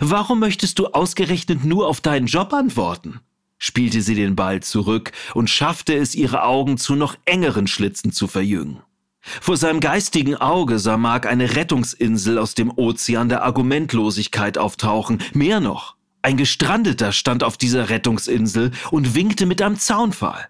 Warum 0.00 0.40
möchtest 0.40 0.80
du 0.80 0.88
ausgerechnet 0.88 1.64
nur 1.64 1.86
auf 1.86 2.00
deinen 2.00 2.26
Job 2.26 2.52
antworten? 2.52 3.20
Spielte 3.58 4.02
sie 4.02 4.14
den 4.14 4.36
Ball 4.36 4.60
zurück 4.62 5.12
und 5.34 5.50
schaffte 5.50 5.94
es, 5.94 6.14
ihre 6.14 6.44
Augen 6.44 6.78
zu 6.78 6.94
noch 6.94 7.16
engeren 7.24 7.66
Schlitzen 7.66 8.12
zu 8.12 8.26
verjüngen. 8.26 8.82
Vor 9.20 9.56
seinem 9.56 9.80
geistigen 9.80 10.36
Auge 10.36 10.78
sah 10.78 10.96
Mark 10.96 11.26
eine 11.26 11.56
Rettungsinsel 11.56 12.38
aus 12.38 12.54
dem 12.54 12.70
Ozean 12.70 13.28
der 13.28 13.42
Argumentlosigkeit 13.42 14.56
auftauchen. 14.56 15.22
Mehr 15.34 15.60
noch, 15.60 15.96
ein 16.22 16.36
Gestrandeter 16.36 17.12
stand 17.12 17.44
auf 17.44 17.56
dieser 17.56 17.90
Rettungsinsel 17.90 18.72
und 18.90 19.14
winkte 19.14 19.46
mit 19.46 19.62
einem 19.62 19.78
Zaunpfahl. 19.78 20.48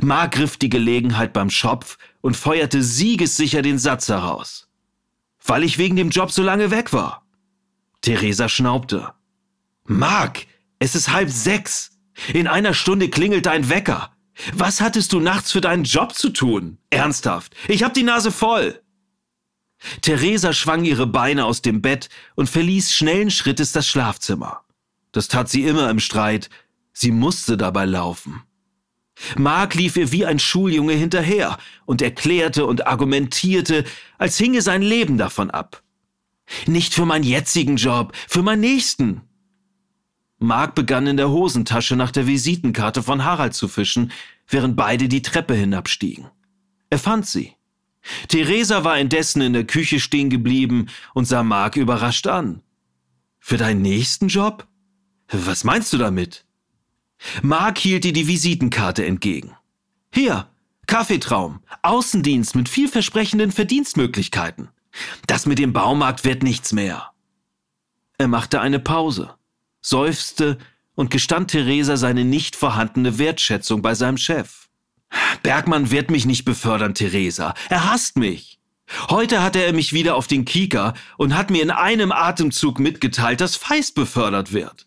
Mark 0.00 0.32
griff 0.32 0.56
die 0.56 0.70
Gelegenheit 0.70 1.32
beim 1.32 1.50
Schopf 1.50 1.98
und 2.20 2.36
feuerte 2.36 2.82
siegessicher 2.82 3.62
den 3.62 3.78
Satz 3.78 4.08
heraus. 4.08 4.68
Weil 5.44 5.62
ich 5.62 5.78
wegen 5.78 5.96
dem 5.96 6.10
Job 6.10 6.30
so 6.30 6.42
lange 6.42 6.70
weg 6.70 6.92
war. 6.92 7.24
Theresa 8.00 8.48
schnaubte. 8.48 9.12
Mark, 9.84 10.46
es 10.78 10.94
ist 10.94 11.12
halb 11.12 11.30
sechs. 11.30 11.97
In 12.32 12.46
einer 12.46 12.74
Stunde 12.74 13.08
klingelt 13.08 13.46
dein 13.46 13.68
Wecker. 13.68 14.12
Was 14.52 14.80
hattest 14.80 15.12
du 15.12 15.20
nachts 15.20 15.52
für 15.52 15.60
deinen 15.60 15.84
Job 15.84 16.14
zu 16.14 16.30
tun? 16.30 16.78
Ernsthaft, 16.90 17.54
ich 17.66 17.82
hab 17.82 17.94
die 17.94 18.02
Nase 18.02 18.30
voll. 18.30 18.80
Theresa 20.00 20.52
schwang 20.52 20.84
ihre 20.84 21.06
Beine 21.06 21.44
aus 21.44 21.62
dem 21.62 21.82
Bett 21.82 22.08
und 22.34 22.48
verließ 22.48 22.92
schnellen 22.92 23.30
Schrittes 23.30 23.72
das 23.72 23.86
Schlafzimmer. 23.86 24.64
Das 25.12 25.28
tat 25.28 25.48
sie 25.48 25.64
immer 25.64 25.90
im 25.90 26.00
Streit. 26.00 26.50
Sie 26.92 27.12
musste 27.12 27.56
dabei 27.56 27.84
laufen. 27.84 28.42
Mark 29.36 29.74
lief 29.74 29.96
ihr 29.96 30.12
wie 30.12 30.26
ein 30.26 30.38
Schuljunge 30.38 30.94
hinterher 30.94 31.58
und 31.86 32.02
erklärte 32.02 32.66
und 32.66 32.86
argumentierte, 32.86 33.84
als 34.16 34.38
hinge 34.38 34.62
sein 34.62 34.82
Leben 34.82 35.18
davon 35.18 35.50
ab. 35.50 35.82
Nicht 36.66 36.94
für 36.94 37.04
meinen 37.04 37.24
jetzigen 37.24 37.76
Job, 37.76 38.12
für 38.28 38.42
meinen 38.42 38.60
nächsten. 38.60 39.22
Mark 40.38 40.76
begann 40.76 41.06
in 41.08 41.16
der 41.16 41.30
Hosentasche 41.30 41.96
nach 41.96 42.12
der 42.12 42.26
Visitenkarte 42.26 43.02
von 43.02 43.24
Harald 43.24 43.54
zu 43.54 43.66
fischen, 43.66 44.12
während 44.46 44.76
beide 44.76 45.08
die 45.08 45.22
Treppe 45.22 45.54
hinabstiegen. 45.54 46.28
Er 46.90 46.98
fand 46.98 47.26
sie. 47.26 47.54
Theresa 48.28 48.84
war 48.84 48.98
indessen 48.98 49.42
in 49.42 49.52
der 49.52 49.66
Küche 49.66 49.98
stehen 49.98 50.30
geblieben 50.30 50.86
und 51.12 51.24
sah 51.26 51.42
Mark 51.42 51.76
überrascht 51.76 52.26
an. 52.28 52.62
Für 53.40 53.56
deinen 53.56 53.82
nächsten 53.82 54.28
Job? 54.28 54.66
Was 55.30 55.64
meinst 55.64 55.92
du 55.92 55.98
damit? 55.98 56.44
Mark 57.42 57.78
hielt 57.78 58.04
ihr 58.04 58.12
die 58.12 58.28
Visitenkarte 58.28 59.04
entgegen. 59.04 59.56
Hier, 60.14 60.48
Kaffeetraum, 60.86 61.60
Außendienst 61.82 62.54
mit 62.54 62.68
vielversprechenden 62.68 63.50
Verdienstmöglichkeiten. 63.50 64.68
Das 65.26 65.46
mit 65.46 65.58
dem 65.58 65.72
Baumarkt 65.72 66.24
wird 66.24 66.42
nichts 66.42 66.72
mehr. 66.72 67.10
Er 68.16 68.28
machte 68.28 68.60
eine 68.60 68.78
Pause 68.78 69.37
seufzte 69.80 70.58
und 70.94 71.10
gestand 71.10 71.50
Theresa 71.50 71.96
seine 71.96 72.24
nicht 72.24 72.56
vorhandene 72.56 73.18
Wertschätzung 73.18 73.82
bei 73.82 73.94
seinem 73.94 74.18
Chef. 74.18 74.68
Bergmann 75.42 75.90
wird 75.90 76.10
mich 76.10 76.26
nicht 76.26 76.44
befördern, 76.44 76.94
Theresa. 76.94 77.54
Er 77.68 77.90
hasst 77.90 78.16
mich. 78.16 78.58
Heute 79.10 79.42
hatte 79.42 79.62
er 79.62 79.72
mich 79.72 79.92
wieder 79.92 80.16
auf 80.16 80.26
den 80.26 80.44
Kieker 80.44 80.94
und 81.18 81.36
hat 81.36 81.50
mir 81.50 81.62
in 81.62 81.70
einem 81.70 82.10
Atemzug 82.10 82.78
mitgeteilt, 82.78 83.40
dass 83.40 83.56
Feist 83.56 83.94
befördert 83.94 84.52
wird. 84.52 84.86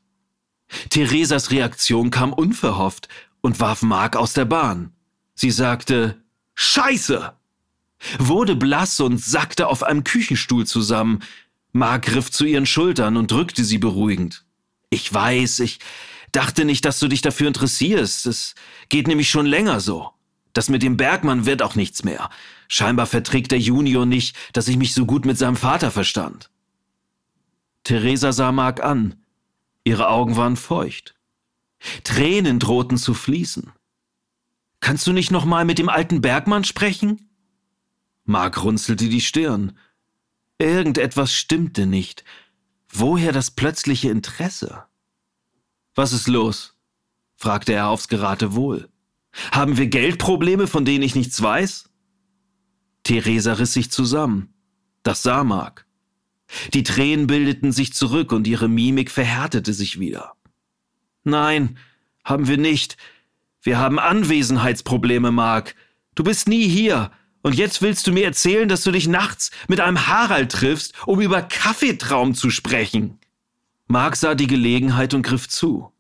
Theresas 0.90 1.52
Reaktion 1.52 2.10
kam 2.10 2.34
unverhofft 2.34 3.08
und 3.42 3.60
warf 3.60 3.82
Mark 3.82 4.16
aus 4.16 4.34
der 4.34 4.46
Bahn. 4.46 4.94
Sie 5.36 5.52
sagte, 5.52 6.22
Scheiße! 6.56 7.34
wurde 8.18 8.56
blass 8.56 9.00
und 9.00 9.20
sackte 9.20 9.68
auf 9.68 9.84
einem 9.84 10.04
Küchenstuhl 10.04 10.66
zusammen. 10.66 11.24
Mark 11.72 12.06
griff 12.06 12.32
zu 12.32 12.46
ihren 12.46 12.66
Schultern 12.66 13.16
und 13.16 13.32
drückte 13.32 13.64
sie 13.64 13.78
beruhigend. 13.78 14.44
Ich 14.92 15.12
weiß, 15.12 15.62
ich 15.62 15.80
dachte 16.34 16.66
nicht, 16.66 16.86
dass 16.86 17.00
du 17.00 17.08
dich 17.08 17.22
dafür 17.22 17.48
interessierst. 17.48 18.28
Es 18.28 18.56
geht 18.90 19.08
nämlich 19.08 19.30
schon 19.30 19.46
länger 19.46 19.80
so. 19.80 20.12
Das 20.54 20.70
mit 20.70 20.84
dem 20.84 20.98
Bergmann 20.98 21.46
wird 21.46 21.62
auch 21.62 21.76
nichts 21.76 22.04
mehr. 22.04 22.30
Scheinbar 22.68 23.08
verträgt 23.08 23.52
der 23.52 23.60
Junior 23.60 24.06
nicht, 24.06 24.36
dass 24.54 24.68
ich 24.68 24.78
mich 24.78 24.94
so 24.94 25.06
gut 25.06 25.26
mit 25.26 25.38
seinem 25.38 25.56
Vater 25.56 25.92
verstand. 25.92 26.52
Theresa 27.86 28.34
sah 28.34 28.52
Mark 28.52 28.84
an. 28.84 29.16
Ihre 29.86 30.10
Augen 30.10 30.36
waren 30.36 30.58
feucht. 30.58 31.16
Tränen 32.04 32.60
drohten 32.60 32.98
zu 32.98 33.14
fließen. 33.14 33.72
Kannst 34.82 35.08
du 35.08 35.14
nicht 35.14 35.32
noch 35.32 35.46
mal 35.46 35.64
mit 35.64 35.80
dem 35.80 35.90
alten 35.90 36.22
Bergmann 36.22 36.66
sprechen? 36.66 37.30
Mark 38.26 38.62
runzelte 38.64 39.08
die 39.08 39.22
Stirn. 39.22 39.78
Irgendetwas 40.60 41.34
stimmte 41.34 41.86
nicht, 41.86 42.24
Woher 42.92 43.32
das 43.32 43.52
plötzliche 43.52 44.10
Interesse? 44.10 44.84
Was 45.96 46.14
ist 46.14 46.28
los? 46.28 46.76
fragte 47.36 47.74
er 47.74 47.88
aufs 47.88 48.08
Geratewohl. 48.08 48.90
Haben 49.52 49.78
wir 49.78 49.88
Geldprobleme, 49.88 50.68
von 50.68 50.86
denen 50.86 51.04
ich 51.04 51.16
nichts 51.16 51.42
weiß? 51.42 51.90
Theresa 53.04 53.54
riss 53.54 53.74
sich 53.74 53.92
zusammen. 53.92 54.54
Das 55.04 55.24
sah 55.24 55.44
Mark. 55.44 55.88
Die 56.74 56.84
Tränen 56.84 57.28
bildeten 57.28 57.72
sich 57.72 57.94
zurück 57.94 58.32
und 58.32 58.46
ihre 58.46 58.68
Mimik 58.68 59.10
verhärtete 59.10 59.74
sich 59.74 60.00
wieder. 60.00 60.34
Nein, 61.24 61.78
haben 62.24 62.48
wir 62.48 62.58
nicht. 62.58 62.98
Wir 63.62 63.80
haben 63.80 64.00
Anwesenheitsprobleme, 64.00 65.32
Mark. 65.32 65.76
Du 66.14 66.24
bist 66.24 66.48
nie 66.48 66.68
hier. 66.68 67.12
Und 67.42 67.56
jetzt 67.56 67.82
willst 67.82 68.06
du 68.08 68.12
mir 68.12 68.26
erzählen, 68.26 68.70
dass 68.70 68.84
du 68.84 68.92
dich 68.92 69.08
nachts 69.08 69.52
mit 69.68 69.80
einem 69.80 70.08
Harald 70.08 70.52
triffst, 70.52 70.94
um 71.06 71.22
über 71.22 71.42
Kaffeetraum 71.42 72.36
zu 72.36 72.50
sprechen. 72.50 73.20
Mark 73.88 74.16
sah 74.16 74.36
die 74.36 74.48
Gelegenheit 74.48 75.14
und 75.14 75.24
griff 75.24 75.50
zu. 75.50 75.92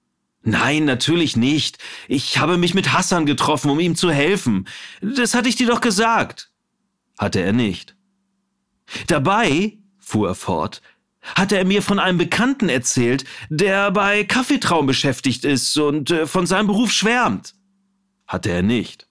Nein, 0.44 0.86
natürlich 0.86 1.36
nicht. 1.36 1.78
Ich 2.08 2.38
habe 2.40 2.58
mich 2.58 2.74
mit 2.74 2.94
Hassan 2.94 3.26
getroffen, 3.26 3.70
um 3.70 3.80
ihm 3.80 3.96
zu 3.96 4.12
helfen. 4.12 4.68
Das 5.02 5.36
hatte 5.36 5.50
ich 5.50 5.56
dir 5.56 5.68
doch 5.68 5.82
gesagt. 5.82 6.52
Hatte 7.18 7.42
er 7.42 7.54
nicht. 7.54 7.96
Dabei, 9.08 9.78
fuhr 10.00 10.30
er 10.30 10.36
fort, 10.36 10.82
hatte 11.22 11.58
er 11.58 11.66
mir 11.66 11.82
von 11.82 12.00
einem 12.00 12.18
Bekannten 12.18 12.70
erzählt, 12.70 13.26
der 13.50 13.92
bei 13.92 14.24
Kaffeetraum 14.24 14.88
beschäftigt 14.88 15.46
ist 15.46 15.78
und 15.78 16.10
äh, 16.10 16.26
von 16.26 16.48
seinem 16.48 16.68
Beruf 16.68 16.92
schwärmt. 16.92 17.54
Hatte 18.26 18.50
er 18.50 18.64
nicht. 18.64 19.08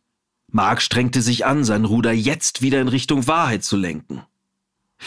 Mark 0.50 0.82
strengte 0.82 1.22
sich 1.22 1.46
an, 1.46 1.64
sein 1.64 1.84
Ruder 1.84 2.12
jetzt 2.12 2.62
wieder 2.62 2.80
in 2.80 2.88
Richtung 2.88 3.26
Wahrheit 3.26 3.64
zu 3.64 3.76
lenken. 3.76 4.22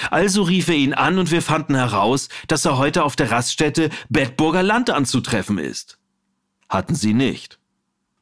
Also 0.10 0.44
rief 0.44 0.70
er 0.70 0.76
ihn 0.76 0.94
an 0.94 1.20
und 1.20 1.32
wir 1.32 1.42
fanden 1.42 1.76
heraus, 1.76 2.30
dass 2.48 2.66
er 2.66 2.78
heute 2.78 3.04
auf 3.04 3.16
der 3.16 3.32
Raststätte 3.32 3.90
Bedburger 4.10 4.64
Land 4.64 4.90
anzutreffen 4.90 5.58
ist. 5.58 6.00
Hatten 6.70 6.96
sie 6.96 7.14
nicht. 7.14 7.60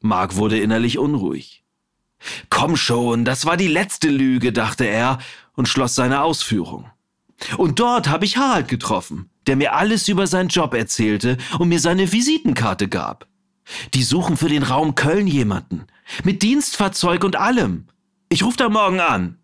Mark 0.00 0.36
wurde 0.36 0.58
innerlich 0.58 0.98
unruhig. 0.98 1.64
Komm 2.50 2.76
schon, 2.76 3.24
das 3.24 3.46
war 3.46 3.56
die 3.56 3.68
letzte 3.68 4.08
Lüge, 4.08 4.52
dachte 4.52 4.84
er 4.84 5.18
und 5.54 5.68
schloss 5.68 5.94
seine 5.94 6.22
Ausführung. 6.22 6.90
Und 7.56 7.80
dort 7.80 8.08
habe 8.08 8.24
ich 8.24 8.36
Harald 8.36 8.68
getroffen, 8.68 9.30
der 9.46 9.56
mir 9.56 9.74
alles 9.74 10.06
über 10.08 10.26
seinen 10.26 10.48
Job 10.48 10.74
erzählte 10.74 11.38
und 11.58 11.68
mir 11.68 11.80
seine 11.80 12.12
Visitenkarte 12.12 12.88
gab. 12.88 13.26
Die 13.94 14.02
suchen 14.02 14.36
für 14.36 14.48
den 14.48 14.62
Raum 14.62 14.94
Köln 14.94 15.26
jemanden. 15.26 15.86
Mit 16.24 16.42
Dienstfahrzeug 16.42 17.24
und 17.24 17.36
allem. 17.36 17.86
Ich 18.28 18.42
rufe 18.42 18.56
da 18.56 18.68
morgen 18.68 19.00
an. 19.00 19.38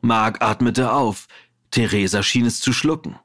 Mark 0.00 0.42
atmete 0.42 0.92
auf. 0.92 1.26
Theresa 1.70 2.22
schien 2.22 2.46
es 2.46 2.60
zu 2.60 2.72
schlucken. 2.72 3.16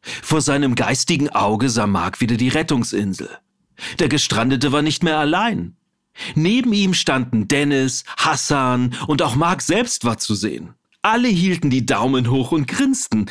Vor 0.00 0.40
seinem 0.40 0.74
geistigen 0.74 1.30
Auge 1.30 1.70
sah 1.70 1.86
Mark 1.86 2.20
wieder 2.20 2.36
die 2.36 2.48
Rettungsinsel. 2.48 3.30
Der 3.98 4.08
Gestrandete 4.08 4.72
war 4.72 4.82
nicht 4.82 5.02
mehr 5.02 5.18
allein. 5.18 5.76
Neben 6.34 6.72
ihm 6.72 6.92
standen 6.92 7.48
Dennis, 7.48 8.04
Hassan 8.16 8.94
und 9.06 9.22
auch 9.22 9.34
Mark 9.34 9.62
selbst 9.62 10.04
war 10.04 10.18
zu 10.18 10.34
sehen. 10.34 10.74
Alle 11.00 11.28
hielten 11.28 11.70
die 11.70 11.86
Daumen 11.86 12.30
hoch 12.30 12.52
und 12.52 12.68
grinsten. 12.68 13.26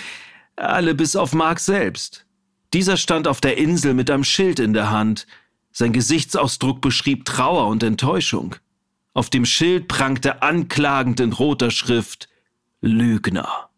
Alle 0.56 0.96
bis 0.96 1.16
auf 1.16 1.34
Mark 1.34 1.60
selbst. 1.60 2.26
Dieser 2.74 2.98
stand 2.98 3.28
auf 3.28 3.42
der 3.42 3.58
Insel 3.58 3.94
mit 3.94 4.10
einem 4.10 4.24
Schild 4.24 4.60
in 4.60 4.74
der 4.74 4.92
Hand. 4.92 5.28
Sein 5.72 5.94
Gesichtsausdruck 5.94 6.82
beschrieb 6.82 7.26
Trauer 7.26 7.68
und 7.68 7.84
Enttäuschung. 7.84 8.56
Auf 9.14 9.30
dem 9.30 9.46
Schild 9.46 9.88
prangte 9.88 10.42
anklagend 10.42 11.20
in 11.20 11.34
roter 11.34 11.72
Schrift 11.72 12.30
Lügner. 12.82 13.70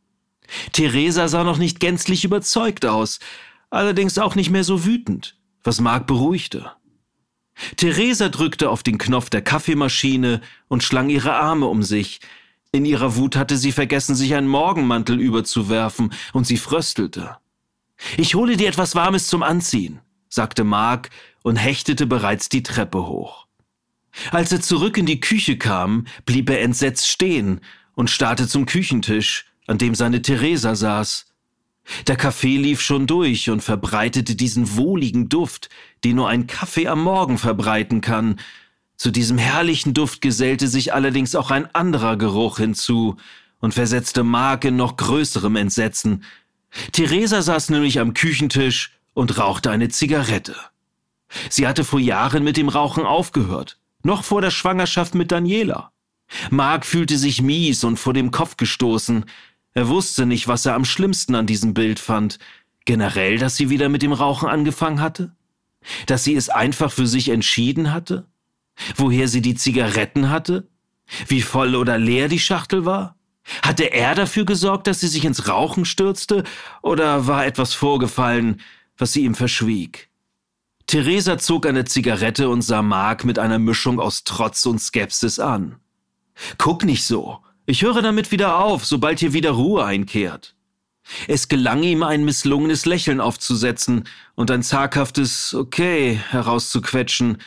Theresa 0.71 1.27
sah 1.27 1.43
noch 1.43 1.57
nicht 1.57 1.79
gänzlich 1.79 2.23
überzeugt 2.23 2.85
aus, 2.85 3.19
allerdings 3.69 4.17
auch 4.17 4.35
nicht 4.35 4.49
mehr 4.49 4.63
so 4.63 4.85
wütend, 4.85 5.37
was 5.63 5.81
Mark 5.81 6.07
beruhigte. 6.07 6.71
Theresa 7.75 8.29
drückte 8.29 8.69
auf 8.69 8.83
den 8.83 8.97
Knopf 8.97 9.29
der 9.29 9.41
Kaffeemaschine 9.41 10.41
und 10.67 10.83
schlang 10.83 11.09
ihre 11.09 11.33
Arme 11.33 11.67
um 11.67 11.83
sich. 11.83 12.19
In 12.71 12.85
ihrer 12.85 13.15
Wut 13.15 13.35
hatte 13.35 13.57
sie 13.57 13.71
vergessen, 13.71 14.15
sich 14.15 14.33
einen 14.33 14.47
Morgenmantel 14.47 15.19
überzuwerfen, 15.19 16.13
und 16.33 16.47
sie 16.47 16.57
fröstelte. 16.57 17.37
Ich 18.17 18.33
hole 18.33 18.57
dir 18.57 18.67
etwas 18.67 18.95
Warmes 18.95 19.27
zum 19.27 19.43
Anziehen, 19.43 19.99
sagte 20.29 20.63
Mark 20.63 21.09
und 21.43 21.57
hechtete 21.57 22.07
bereits 22.07 22.49
die 22.49 22.63
Treppe 22.63 23.05
hoch. 23.05 23.45
Als 24.31 24.51
er 24.51 24.61
zurück 24.61 24.97
in 24.97 25.05
die 25.05 25.19
Küche 25.19 25.57
kam, 25.57 26.05
blieb 26.25 26.49
er 26.49 26.61
entsetzt 26.61 27.07
stehen 27.07 27.61
und 27.95 28.09
starrte 28.09 28.47
zum 28.47 28.65
Küchentisch, 28.65 29.45
an 29.67 29.77
dem 29.77 29.95
seine 29.95 30.21
Theresa 30.21 30.75
saß. 30.75 31.27
Der 32.07 32.15
Kaffee 32.15 32.57
lief 32.57 32.81
schon 32.81 33.07
durch 33.07 33.49
und 33.49 33.61
verbreitete 33.61 34.35
diesen 34.35 34.77
wohligen 34.77 35.29
Duft, 35.29 35.69
den 36.03 36.15
nur 36.15 36.29
ein 36.29 36.47
Kaffee 36.47 36.87
am 36.87 37.03
Morgen 37.03 37.37
verbreiten 37.37 38.01
kann. 38.01 38.39
Zu 38.95 39.11
diesem 39.11 39.37
herrlichen 39.37 39.93
Duft 39.93 40.21
gesellte 40.21 40.67
sich 40.67 40.93
allerdings 40.93 41.35
auch 41.35 41.51
ein 41.51 41.73
anderer 41.75 42.15
Geruch 42.15 42.57
hinzu 42.59 43.17
und 43.59 43.73
versetzte 43.73 44.23
Mark 44.23 44.63
in 44.63 44.75
noch 44.75 44.95
größerem 44.95 45.55
Entsetzen. 45.55 46.23
Theresa 46.91 47.41
saß 47.41 47.69
nämlich 47.69 47.99
am 47.99 48.13
Küchentisch 48.13 48.91
und 49.13 49.37
rauchte 49.37 49.69
eine 49.71 49.89
Zigarette. 49.89 50.55
Sie 51.49 51.67
hatte 51.67 51.83
vor 51.83 51.99
Jahren 51.99 52.43
mit 52.43 52.57
dem 52.57 52.69
Rauchen 52.69 53.05
aufgehört, 53.05 53.79
noch 54.03 54.23
vor 54.23 54.41
der 54.41 54.51
Schwangerschaft 54.51 55.15
mit 55.15 55.31
Daniela. 55.31 55.91
Mark 56.49 56.85
fühlte 56.85 57.17
sich 57.17 57.41
mies 57.41 57.83
und 57.83 57.97
vor 57.97 58.13
dem 58.13 58.31
Kopf 58.31 58.57
gestoßen. 58.57 59.25
Er 59.73 59.87
wusste 59.87 60.25
nicht, 60.25 60.47
was 60.47 60.65
er 60.65 60.75
am 60.75 60.85
schlimmsten 60.85 61.35
an 61.35 61.47
diesem 61.47 61.73
Bild 61.73 61.99
fand. 61.99 62.39
Generell, 62.85 63.37
dass 63.37 63.55
sie 63.55 63.69
wieder 63.69 63.89
mit 63.89 64.01
dem 64.01 64.13
Rauchen 64.13 64.49
angefangen 64.49 65.01
hatte? 65.01 65.35
Dass 66.05 66.23
sie 66.23 66.35
es 66.35 66.49
einfach 66.49 66.91
für 66.91 67.07
sich 67.07 67.29
entschieden 67.29 67.91
hatte? 67.91 68.27
Woher 68.95 69.27
sie 69.27 69.41
die 69.41 69.55
Zigaretten 69.55 70.29
hatte? 70.29 70.67
Wie 71.27 71.41
voll 71.41 71.75
oder 71.75 71.97
leer 71.97 72.27
die 72.27 72.39
Schachtel 72.39 72.85
war? 72.85 73.17
Hatte 73.61 73.91
er 73.91 74.15
dafür 74.15 74.45
gesorgt, 74.45 74.87
dass 74.87 75.01
sie 75.01 75.07
sich 75.07 75.25
ins 75.25 75.47
Rauchen 75.47 75.85
stürzte? 75.85 76.43
Oder 76.81 77.27
war 77.27 77.45
etwas 77.45 77.73
vorgefallen, 77.73 78.61
was 78.97 79.13
sie 79.13 79.23
ihm 79.23 79.35
verschwieg? 79.35 80.09
Theresa 80.93 81.39
zog 81.39 81.65
eine 81.65 81.85
Zigarette 81.85 82.49
und 82.49 82.61
sah 82.61 82.83
Mark 82.83 83.25
mit 83.25 83.39
einer 83.39 83.57
Mischung 83.57 83.99
aus 83.99 84.25
Trotz 84.25 84.63
und 84.67 84.77
Skepsis 84.77 85.39
an. 85.39 85.77
Guck 86.59 86.85
nicht 86.85 87.03
so. 87.03 87.39
Ich 87.65 87.81
höre 87.81 88.03
damit 88.03 88.31
wieder 88.31 88.59
auf, 88.59 88.85
sobald 88.85 89.19
hier 89.19 89.33
wieder 89.33 89.49
Ruhe 89.49 89.83
einkehrt. 89.83 90.55
Es 91.27 91.47
gelang 91.47 91.81
ihm, 91.81 92.03
ein 92.03 92.23
misslungenes 92.25 92.85
Lächeln 92.85 93.21
aufzusetzen 93.21 94.03
und 94.35 94.51
ein 94.51 94.61
zaghaftes 94.61 95.55
Okay 95.55 96.21
herauszuquetschen. 96.29 97.39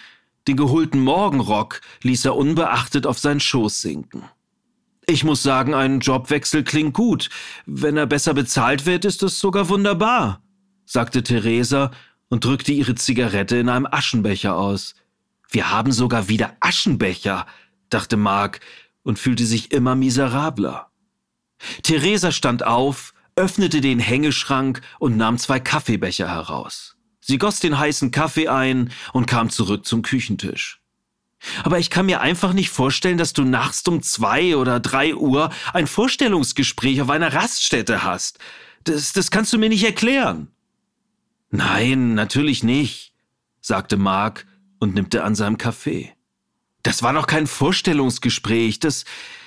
Den 0.49 0.57
geholten 0.57 0.99
Morgenrock 0.99 1.83
ließ 2.03 2.25
er 2.25 2.35
unbeachtet 2.35 3.07
auf 3.07 3.21
seinen 3.21 3.39
Schoß 3.39 3.81
sinken. 3.81 4.25
Ich 5.07 5.23
muss 5.23 5.45
sagen, 5.45 5.73
ein 5.73 6.01
Jobwechsel 6.01 6.65
klingt 6.65 6.95
gut. 6.95 7.29
Wenn 7.65 7.97
er 7.97 8.07
besser 8.07 8.35
bezahlt 8.35 8.87
wird, 8.87 9.05
ist 9.05 9.23
es 9.23 9.39
sogar 9.39 9.69
wunderbar, 9.69 10.43
sagte 10.85 11.23
Theresa 11.23 11.93
und 12.29 12.45
drückte 12.45 12.73
ihre 12.73 12.95
Zigarette 12.95 13.57
in 13.57 13.69
einem 13.69 13.87
Aschenbecher 13.91 14.57
aus. 14.57 14.95
Wir 15.49 15.71
haben 15.71 15.93
sogar 15.93 16.29
wieder 16.29 16.57
Aschenbecher, 16.61 17.47
dachte 17.89 18.17
Mark 18.17 18.61
und 19.03 19.19
fühlte 19.19 19.47
sich 19.47 19.73
immer 19.73 19.95
miserabler. 19.95 20.91
Theresa 21.83 22.33
stand 22.33 22.65
auf, 22.65 23.15
öffnete 23.37 23.81
den 23.81 23.99
Hängeschrank 23.99 24.81
und 24.99 25.17
nahm 25.17 25.39
zwei 25.39 25.61
Kaffeebecher 25.61 26.29
heraus. 26.29 26.97
Sie 27.21 27.39
goss 27.39 27.61
den 27.61 27.79
heißen 27.79 28.11
Kaffee 28.11 28.49
ein 28.49 28.93
und 29.13 29.27
kam 29.27 29.51
zurück 29.51 29.87
zum 29.87 30.03
Küchentisch. 30.03 30.81
Aber 31.63 31.79
ich 31.79 31.91
kann 31.91 32.07
mir 32.07 32.21
einfach 32.21 32.53
nicht 32.53 32.71
vorstellen, 32.71 33.19
dass 33.19 33.33
du 33.33 33.43
nachts 33.43 33.87
um 33.87 34.03
zwei 34.03 34.57
oder 34.57 34.81
drei 34.81 35.15
Uhr 35.15 35.51
ein 35.73 35.87
Vorstellungsgespräch 35.87 37.01
auf 37.03 37.11
einer 37.11 37.33
Raststätte 37.33 38.03
hast. 38.03 38.39
Das, 38.85 39.13
das 39.13 39.31
kannst 39.31 39.53
du 39.53 39.59
mir 39.59 39.69
nicht 39.69 39.85
erklären. 39.85 40.49
Nein, 41.51 42.15
natürlich 42.15 42.63
nicht, 42.63 43.13
sagte 43.61 43.97
Mark 43.97 44.47
und 44.79 44.95
nippte 44.95 45.25
an 45.25 45.35
seinem 45.35 45.59
Kaffee. 45.59 46.13
Das 46.83 47.03
war 47.03 47.13
noch 47.13 47.27
kein 47.27 47.47
Vorstellungsgespräch, 47.47 48.79
das, 48.79 49.05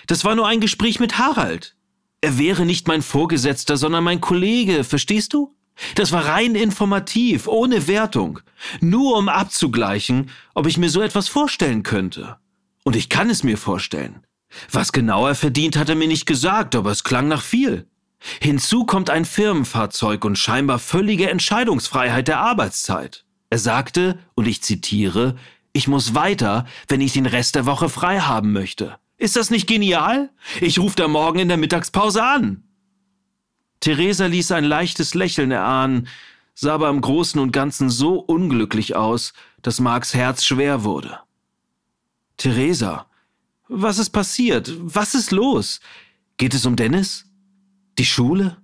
das 0.08 0.26
war 0.26 0.36
nur 0.36 0.48
ein 0.48 0.60
Gespräch 0.60 1.00
mit 1.00 1.18
Harald. 1.18 1.76
Er 2.22 2.38
wäre 2.38 2.66
nicht 2.66 2.88
mein 2.88 3.02
Vorgesetzter, 3.02 3.78
sondern 3.78 4.04
mein 4.04 4.20
Kollege, 4.20 4.84
verstehst 4.84 5.34
du? 5.34 5.56
Das 5.96 6.12
war 6.12 6.26
rein 6.26 6.56
informativ, 6.56 7.48
ohne 7.48 7.88
Wertung, 7.88 8.40
nur 8.82 9.18
um 9.18 9.30
abzugleichen, 9.30 10.30
ob 10.54 10.68
ich 10.68 10.78
mir 10.78 10.90
so 10.90 11.02
etwas 11.02 11.30
vorstellen 11.30 11.84
könnte. 11.84 12.38
Und 12.84 12.96
ich 12.96 13.08
kann 13.08 13.30
es 13.30 13.44
mir 13.44 13.58
vorstellen. 13.58 14.26
Was 14.72 14.92
genau 14.92 15.28
er 15.28 15.36
verdient, 15.36 15.78
hat 15.78 15.90
er 15.90 15.96
mir 15.96 16.08
nicht 16.08 16.26
gesagt, 16.26 16.76
aber 16.76 16.92
es 16.92 17.04
klang 17.04 17.28
nach 17.28 17.44
viel. 17.44 17.88
Hinzu 18.42 18.86
kommt 18.86 19.10
ein 19.10 19.26
Firmenfahrzeug 19.26 20.26
und 20.26 20.38
scheinbar 20.38 20.80
völlige 20.80 21.30
Entscheidungsfreiheit 21.30 22.28
der 22.28 22.40
Arbeitszeit. 22.40 23.26
Er 23.50 23.60
sagte, 23.60 24.20
und 24.36 24.48
ich 24.48 24.62
zitiere, 24.62 25.36
ich 25.74 25.88
muss 25.88 26.16
weiter, 26.16 26.66
wenn 26.88 27.02
ich 27.02 27.14
den 27.14 27.26
Rest 27.26 27.56
der 27.56 27.66
Woche 27.66 27.90
frei 27.90 28.20
haben 28.20 28.52
möchte. 28.52 28.98
Ist 29.18 29.36
das 29.36 29.50
nicht 29.50 29.68
genial? 29.68 30.30
Ich 30.62 30.80
rufe 30.80 30.96
da 30.96 31.08
morgen 31.08 31.40
in 31.40 31.48
der 31.48 31.58
Mittagspause 31.58 32.24
an. 32.24 32.64
Theresa 33.80 34.26
ließ 34.26 34.52
ein 34.52 34.66
leichtes 34.66 35.14
Lächeln 35.14 35.52
erahnen, 35.52 36.08
sah 36.54 36.74
aber 36.74 36.90
im 36.90 37.02
Großen 37.02 37.40
und 37.40 37.52
Ganzen 37.52 37.90
so 37.90 38.16
unglücklich 38.16 38.96
aus, 38.96 39.34
dass 39.62 39.80
Marks 39.80 40.14
Herz 40.14 40.44
schwer 40.44 40.84
wurde. 40.84 41.20
Theresa, 42.38 43.08
was 43.68 44.00
ist 44.00 44.10
passiert? 44.10 44.72
Was 44.80 45.16
ist 45.16 45.32
los? 45.32 45.80
Geht 46.38 46.54
es 46.54 46.66
um 46.66 46.76
Dennis? 46.76 47.29
Die 48.00 48.06
Schule? 48.06 48.56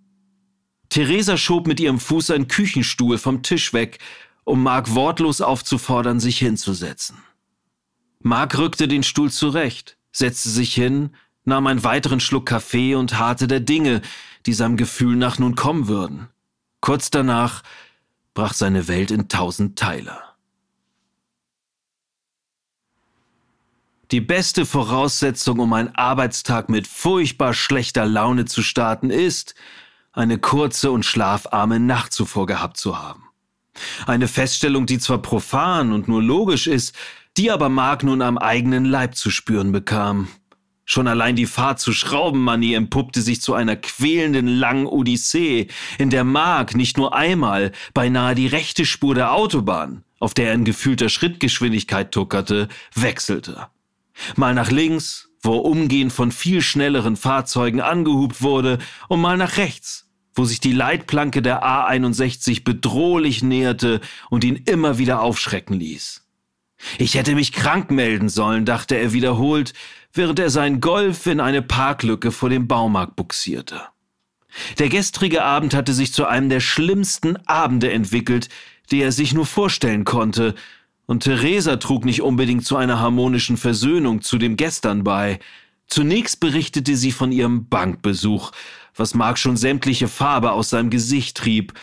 Theresa 0.88 1.36
schob 1.36 1.68
mit 1.68 1.82
ihrem 1.82 2.00
Fuß 2.00 2.32
einen 2.32 2.48
Küchenstuhl 2.48 3.18
vom 3.18 3.44
Tisch 3.44 3.74
weg, 3.74 4.00
um 4.46 4.64
Mark 4.64 4.96
wortlos 4.96 5.42
aufzufordern, 5.42 6.22
sich 6.22 6.40
hinzusetzen. 6.40 7.18
Mark 8.20 8.58
rückte 8.58 8.88
den 8.88 9.04
Stuhl 9.04 9.30
zurecht, 9.30 9.98
setzte 10.14 10.48
sich 10.48 10.74
hin, 10.74 11.10
nahm 11.44 11.68
einen 11.68 11.84
weiteren 11.84 12.22
Schluck 12.22 12.46
Kaffee 12.46 12.96
und 12.96 13.20
harrte 13.20 13.48
der 13.48 13.60
Dinge, 13.60 14.02
die 14.46 14.54
seinem 14.54 14.78
Gefühl 14.78 15.18
nach 15.18 15.38
nun 15.38 15.56
kommen 15.56 15.90
würden. 15.90 16.30
Kurz 16.80 17.10
danach 17.10 17.62
brach 18.36 18.54
seine 18.54 18.88
Welt 18.88 19.12
in 19.12 19.28
tausend 19.28 19.78
Teile. 19.78 20.18
Die 24.12 24.22
beste 24.22 24.66
Voraussetzung, 24.68 25.60
um 25.60 25.74
einen 25.74 25.96
Arbeitstag 25.96 26.70
mit 26.70 26.88
furchtbar 26.88 27.54
schlechter 27.54 28.06
Laune 28.06 28.46
zu 28.46 28.62
starten, 28.62 29.10
ist, 29.10 29.56
eine 30.14 30.38
kurze 30.38 30.92
und 30.92 31.04
schlafarme 31.04 31.80
Nacht 31.80 32.14
zuvor 32.14 32.46
gehabt 32.46 32.78
zu 32.78 33.00
haben. 33.00 33.24
Eine 34.06 34.28
Feststellung, 34.28 34.86
die 34.86 35.00
zwar 35.00 35.18
profan 35.22 35.92
und 35.92 36.08
nur 36.08 36.22
logisch 36.22 36.68
ist, 36.68 36.96
die 37.36 37.52
aber 37.52 37.68
Mark 37.68 38.04
nun 38.04 38.22
am 38.22 38.38
eigenen 38.38 38.86
Leib 38.86 39.16
zu 39.16 39.30
spüren 39.30 39.72
bekam. 39.72 40.28
Schon 40.86 41.08
allein 41.08 41.36
die 41.36 41.48
Fahrt 41.48 41.80
zu 41.80 41.92
Schraubenmanie 41.92 42.76
empuppte 42.76 43.22
sich 43.22 43.42
zu 43.42 43.56
einer 43.56 43.76
quälenden 43.76 44.48
langen 44.48 44.86
Odyssee, 44.86 45.68
in 45.98 46.12
der 46.12 46.24
Mark 46.24 46.76
nicht 46.76 46.96
nur 46.96 47.16
einmal 47.16 47.72
beinahe 47.96 48.36
die 48.36 48.48
rechte 48.48 48.86
Spur 48.86 49.16
der 49.16 49.34
Autobahn, 49.34 50.04
auf 50.20 50.36
der 50.36 50.50
er 50.50 50.54
in 50.54 50.64
gefühlter 50.64 51.10
Schrittgeschwindigkeit 51.10 52.12
tuckerte, 52.12 52.70
wechselte. 52.94 53.68
Mal 54.36 54.54
nach 54.54 54.72
links, 54.72 55.30
wo 55.42 55.58
umgehend 55.58 56.12
von 56.12 56.32
viel 56.32 56.62
schnelleren 56.62 57.16
Fahrzeugen 57.16 57.82
angehubt 57.82 58.42
wurde, 58.42 58.80
und 59.08 59.22
mal 59.22 59.38
nach 59.38 59.58
rechts, 59.58 60.10
wo 60.34 60.46
sich 60.46 60.60
die 60.60 60.72
Leitplanke 60.72 61.42
der 61.42 61.64
A61 61.64 62.64
bedrohlich 62.64 63.44
näherte 63.44 64.02
und 64.30 64.44
ihn 64.44 64.56
immer 64.66 64.98
wieder 64.98 65.22
aufschrecken 65.22 65.80
ließ. 65.80 66.26
Ich 66.98 67.16
hätte 67.16 67.36
mich 67.36 67.54
krank 67.54 67.90
melden 67.90 68.30
sollen, 68.30 68.66
dachte 68.66 68.96
er 68.96 69.14
wiederholt, 69.14 69.74
während 70.14 70.40
er 70.40 70.50
sein 70.50 70.82
Golf 70.82 71.26
in 71.26 71.40
eine 71.40 71.62
Parklücke 71.62 72.32
vor 72.32 72.50
dem 72.50 72.68
Baumarkt 72.68 73.16
buxierte. 73.16 73.82
Der 74.80 74.90
gestrige 74.90 75.44
Abend 75.44 75.74
hatte 75.74 75.94
sich 75.94 76.14
zu 76.14 76.26
einem 76.26 76.50
der 76.50 76.60
schlimmsten 76.62 77.38
Abende 77.48 77.92
entwickelt, 77.92 78.50
die 78.92 79.02
er 79.02 79.12
sich 79.12 79.34
nur 79.34 79.46
vorstellen 79.46 80.06
konnte, 80.06 80.56
und 81.06 81.24
Theresa 81.24 81.78
trug 81.78 82.06
nicht 82.06 82.22
unbedingt 82.22 82.66
zu 82.66 82.78
einer 82.78 83.00
harmonischen 83.00 83.58
Versöhnung 83.58 84.22
zu 84.22 84.38
dem 84.38 84.56
Gestern 84.56 85.04
bei. 85.04 85.40
Zunächst 85.88 86.40
berichtete 86.40 86.98
sie 86.98 87.12
von 87.12 87.32
ihrem 87.32 87.70
Bankbesuch, 87.70 88.52
was 88.96 89.14
Mark 89.14 89.38
schon 89.38 89.58
sämtliche 89.58 90.08
Farbe 90.08 90.52
aus 90.52 90.70
seinem 90.70 90.90
Gesicht 90.90 91.38
trieb. 91.38 91.74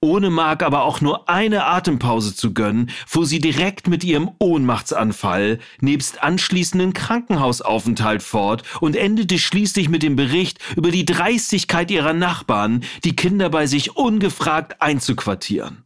ohne 0.00 0.28
Mark 0.28 0.62
aber 0.62 0.82
auch 0.82 1.00
nur 1.00 1.30
eine 1.30 1.64
Atempause 1.64 2.36
zu 2.36 2.52
gönnen, 2.52 2.90
fuhr 3.06 3.24
sie 3.24 3.38
direkt 3.38 3.88
mit 3.88 4.04
ihrem 4.04 4.30
Ohnmachtsanfall 4.38 5.60
nebst 5.80 6.22
anschließenden 6.22 6.92
Krankenhausaufenthalt 6.92 8.22
fort 8.22 8.64
und 8.80 8.96
endete 8.96 9.38
schließlich 9.38 9.88
mit 9.88 10.02
dem 10.02 10.14
Bericht 10.14 10.58
über 10.76 10.90
die 10.90 11.06
Dreistigkeit 11.06 11.90
ihrer 11.90 12.12
Nachbarn, 12.12 12.84
die 13.02 13.16
Kinder 13.16 13.48
bei 13.48 13.66
sich 13.66 13.96
ungefragt 13.96 14.82
einzuquartieren. 14.82 15.84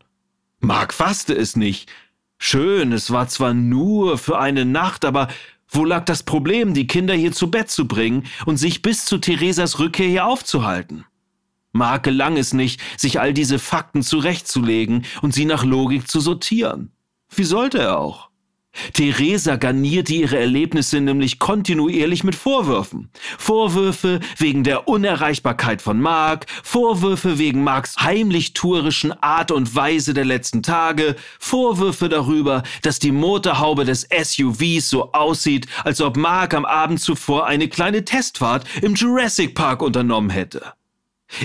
Mark 0.59 0.93
fasste 0.93 1.35
es 1.35 1.55
nicht. 1.55 1.89
Schön, 2.39 2.93
es 2.93 3.11
war 3.11 3.29
zwar 3.29 3.53
nur 3.53 4.17
für 4.17 4.39
eine 4.39 4.65
Nacht, 4.65 5.05
aber 5.05 5.29
wo 5.69 5.85
lag 5.85 6.05
das 6.05 6.23
Problem, 6.23 6.73
die 6.73 6.87
Kinder 6.87 7.15
hier 7.15 7.33
zu 7.33 7.51
Bett 7.51 7.71
zu 7.71 7.87
bringen 7.87 8.25
und 8.47 8.57
sich 8.57 8.81
bis 8.81 9.05
zu 9.05 9.19
Theresas 9.19 9.79
Rückkehr 9.79 10.09
hier 10.09 10.27
aufzuhalten? 10.27 11.05
Mark 11.73 12.05
gelang 12.05 12.37
es 12.37 12.55
nicht, 12.55 12.81
sich 12.97 13.21
all 13.21 13.35
diese 13.35 13.59
Fakten 13.59 14.03
zurechtzulegen 14.03 15.05
und 15.21 15.35
sie 15.35 15.45
nach 15.45 15.65
Logik 15.65 16.09
zu 16.09 16.21
sortieren. 16.21 16.93
Wie 17.35 17.45
sollte 17.45 17.79
er 17.79 17.99
auch? 17.99 18.28
Theresa 18.93 19.57
garnierte 19.57 20.15
ihre 20.15 20.39
Erlebnisse 20.39 21.01
nämlich 21.01 21.39
kontinuierlich 21.39 22.25
mit 22.25 22.35
Vorwürfen. 22.35 23.11
Vorwürfe 23.39 24.21
wegen 24.39 24.65
der 24.65 24.89
Unerreichbarkeit 24.89 25.83
von 25.83 26.01
Mark, 26.01 26.47
Vorwürfe 26.63 27.39
wegen 27.39 27.65
Marks 27.65 27.97
heimlich 27.99 28.55
tuerischen 28.55 29.13
Art 29.23 29.51
und 29.51 29.75
Weise 29.75 30.15
der 30.15 30.25
letzten 30.25 30.63
Tage, 30.63 31.17
Vorwürfe 31.39 32.09
darüber, 32.09 32.63
dass 32.83 32.99
die 32.99 33.13
Motorhaube 33.13 33.85
des 33.85 34.09
SUVs 34.11 34.91
so 34.91 35.13
aussieht, 35.13 35.67
als 35.85 36.01
ob 36.01 36.17
Mark 36.17 36.55
am 36.55 36.65
Abend 36.65 37.01
zuvor 37.01 37.47
eine 37.47 37.69
kleine 37.69 38.05
Testfahrt 38.05 38.65
im 38.83 38.95
Jurassic 38.95 39.55
Park 39.55 39.83
unternommen 39.83 40.31
hätte. 40.31 40.78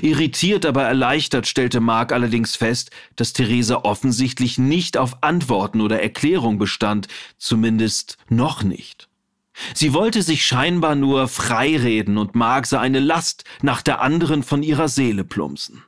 Irritiert, 0.01 0.65
aber 0.65 0.83
erleichtert 0.83 1.47
stellte 1.47 1.79
Mark 1.79 2.13
allerdings 2.13 2.55
fest, 2.55 2.91
dass 3.15 3.33
Theresa 3.33 3.77
offensichtlich 3.83 4.57
nicht 4.57 4.97
auf 4.97 5.21
Antworten 5.21 5.81
oder 5.81 6.01
Erklärung 6.01 6.57
bestand, 6.57 7.07
zumindest 7.37 8.17
noch 8.29 8.63
nicht. 8.63 9.09
Sie 9.73 9.93
wollte 9.93 10.21
sich 10.21 10.45
scheinbar 10.45 10.95
nur 10.95 11.27
freireden 11.27 12.17
und 12.17 12.33
Mark 12.33 12.65
sah 12.65 12.79
eine 12.79 12.99
Last 12.99 13.43
nach 13.61 13.81
der 13.81 14.01
anderen 14.01 14.41
von 14.41 14.63
ihrer 14.63 14.87
Seele 14.87 15.23
plumpsen. 15.23 15.83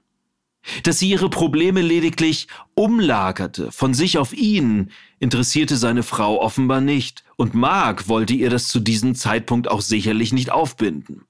Dass 0.84 1.00
sie 1.00 1.10
ihre 1.10 1.30
Probleme 1.30 1.82
lediglich 1.82 2.48
umlagerte 2.74 3.72
von 3.72 3.94
sich 3.94 4.18
auf 4.18 4.34
ihn, 4.34 4.92
interessierte 5.20 5.78
seine 5.78 6.04
Frau 6.04 6.42
offenbar 6.42 6.82
nicht, 6.82 7.24
und 7.38 7.54
Mark 7.54 8.08
wollte 8.08 8.34
ihr 8.34 8.50
das 8.50 8.68
zu 8.68 8.80
diesem 8.80 9.16
Zeitpunkt 9.16 9.68
auch 9.68 9.82
sicherlich 9.82 10.34
nicht 10.34 10.52
aufbinden. 10.52 11.26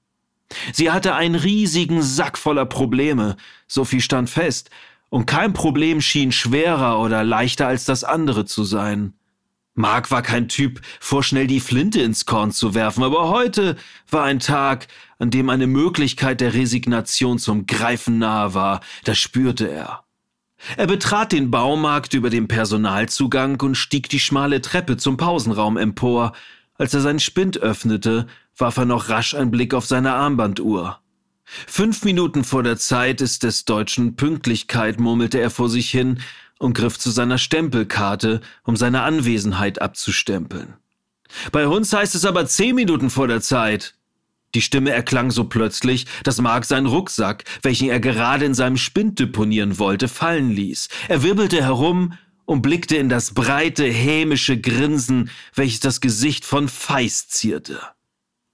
Sie 0.72 0.90
hatte 0.90 1.14
einen 1.14 1.34
riesigen 1.34 2.02
Sack 2.02 2.38
voller 2.38 2.66
Probleme, 2.66 3.36
so 3.66 3.84
viel 3.84 4.00
stand 4.00 4.30
fest, 4.30 4.70
und 5.08 5.26
kein 5.26 5.52
Problem 5.52 6.00
schien 6.00 6.32
schwerer 6.32 7.00
oder 7.00 7.24
leichter 7.24 7.66
als 7.66 7.84
das 7.84 8.04
andere 8.04 8.44
zu 8.44 8.64
sein. 8.64 9.14
Mark 9.74 10.10
war 10.10 10.22
kein 10.22 10.48
Typ, 10.48 10.80
vorschnell 11.00 11.46
die 11.46 11.60
Flinte 11.60 12.00
ins 12.00 12.24
Korn 12.24 12.50
zu 12.50 12.74
werfen, 12.74 13.04
aber 13.04 13.28
heute 13.28 13.76
war 14.10 14.24
ein 14.24 14.40
Tag, 14.40 14.88
an 15.18 15.30
dem 15.30 15.50
eine 15.50 15.66
Möglichkeit 15.66 16.40
der 16.40 16.54
Resignation 16.54 17.38
zum 17.38 17.66
Greifen 17.66 18.18
nahe 18.18 18.54
war, 18.54 18.80
das 19.04 19.18
spürte 19.18 19.68
er. 19.68 20.04
Er 20.76 20.86
betrat 20.86 21.32
den 21.32 21.50
Baumarkt 21.50 22.14
über 22.14 22.30
den 22.30 22.48
Personalzugang 22.48 23.60
und 23.60 23.74
stieg 23.74 24.08
die 24.08 24.18
schmale 24.18 24.62
Treppe 24.62 24.96
zum 24.96 25.18
Pausenraum 25.18 25.76
empor. 25.76 26.32
Als 26.74 26.94
er 26.94 27.00
seinen 27.00 27.20
Spind 27.20 27.58
öffnete, 27.58 28.26
warf 28.56 28.76
er 28.76 28.84
noch 28.84 29.08
rasch 29.08 29.34
einen 29.34 29.50
Blick 29.50 29.74
auf 29.74 29.86
seine 29.86 30.12
Armbanduhr. 30.12 31.00
Fünf 31.44 32.04
Minuten 32.04 32.44
vor 32.44 32.62
der 32.62 32.76
Zeit 32.76 33.20
ist 33.20 33.42
des 33.42 33.64
Deutschen 33.64 34.16
Pünktlichkeit, 34.16 34.98
murmelte 34.98 35.38
er 35.38 35.50
vor 35.50 35.68
sich 35.68 35.90
hin 35.90 36.20
und 36.58 36.74
griff 36.74 36.98
zu 36.98 37.10
seiner 37.10 37.38
Stempelkarte, 37.38 38.40
um 38.64 38.76
seine 38.76 39.02
Anwesenheit 39.02 39.80
abzustempeln. 39.80 40.74
Bei 41.52 41.68
uns 41.68 41.92
heißt 41.92 42.14
es 42.14 42.24
aber 42.24 42.46
zehn 42.46 42.74
Minuten 42.74 43.10
vor 43.10 43.28
der 43.28 43.40
Zeit. 43.40 43.94
Die 44.54 44.62
Stimme 44.62 44.90
erklang 44.90 45.30
so 45.30 45.44
plötzlich, 45.44 46.06
dass 46.24 46.40
Mark 46.40 46.64
seinen 46.64 46.86
Rucksack, 46.86 47.44
welchen 47.62 47.90
er 47.90 48.00
gerade 48.00 48.44
in 48.44 48.54
seinem 48.54 48.76
Spind 48.76 49.18
deponieren 49.18 49.78
wollte, 49.78 50.08
fallen 50.08 50.50
ließ. 50.50 50.88
Er 51.08 51.22
wirbelte 51.22 51.62
herum 51.62 52.14
und 52.44 52.62
blickte 52.62 52.96
in 52.96 53.08
das 53.08 53.34
breite, 53.34 53.84
hämische 53.84 54.58
Grinsen, 54.58 55.30
welches 55.54 55.80
das 55.80 56.00
Gesicht 56.00 56.44
von 56.44 56.68
Feist 56.68 57.32
zierte. 57.32 57.80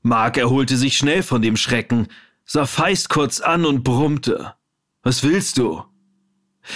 Mark 0.02 0.36
erholte 0.36 0.76
sich 0.76 0.96
schnell 0.96 1.22
von 1.22 1.42
dem 1.42 1.56
Schrecken, 1.56 2.08
sah 2.44 2.66
Feist 2.66 3.08
kurz 3.08 3.40
an 3.40 3.64
und 3.64 3.84
brummte. 3.84 4.54
Was 5.02 5.22
willst 5.22 5.58
du? 5.58 5.82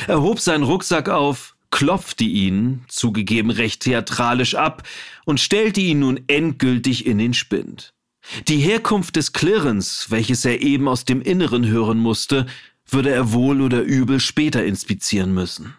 Er 0.06 0.22
hob 0.22 0.40
seinen 0.40 0.64
Rucksack 0.64 1.08
auf, 1.08 1.56
klopfte 1.70 2.24
ihn, 2.24 2.84
zugegeben 2.88 3.50
recht 3.50 3.80
theatralisch 3.80 4.54
ab, 4.54 4.82
und 5.24 5.40
stellte 5.40 5.80
ihn 5.80 6.00
nun 6.00 6.20
endgültig 6.28 7.06
in 7.06 7.18
den 7.18 7.34
Spind. 7.34 7.92
Die 8.48 8.58
Herkunft 8.58 9.16
des 9.16 9.32
Klirrens, 9.32 10.06
welches 10.10 10.44
er 10.44 10.62
eben 10.62 10.88
aus 10.88 11.04
dem 11.04 11.20
Inneren 11.20 11.66
hören 11.66 11.98
musste, 11.98 12.46
würde 12.88 13.10
er 13.10 13.32
wohl 13.32 13.60
oder 13.60 13.82
übel 13.82 14.20
später 14.20 14.64
inspizieren 14.64 15.34
müssen. 15.34 15.74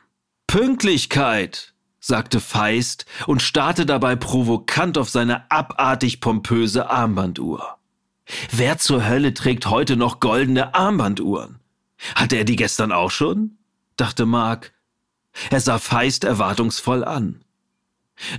Pünktlichkeit, 0.48 1.74
sagte 2.08 2.40
Feist 2.40 3.06
und 3.28 3.42
starrte 3.42 3.86
dabei 3.86 4.16
provokant 4.16 4.98
auf 4.98 5.10
seine 5.10 5.52
abartig 5.52 6.22
pompöse 6.22 6.90
Armbanduhr. 6.90 7.78
Wer 8.52 8.78
zur 8.78 9.08
Hölle 9.08 9.34
trägt 9.34 9.70
heute 9.70 9.98
noch 9.98 10.20
goldene 10.20 10.74
Armbanduhren? 10.74 11.60
Hatte 12.16 12.38
er 12.38 12.46
die 12.46 12.56
gestern 12.56 12.92
auch 12.92 13.12
schon? 13.12 13.58
dachte 13.98 14.26
Mark. 14.26 14.74
Er 15.50 15.60
sah 15.60 15.80
Feist 15.80 16.24
erwartungsvoll 16.24 17.04
an. 17.04 17.44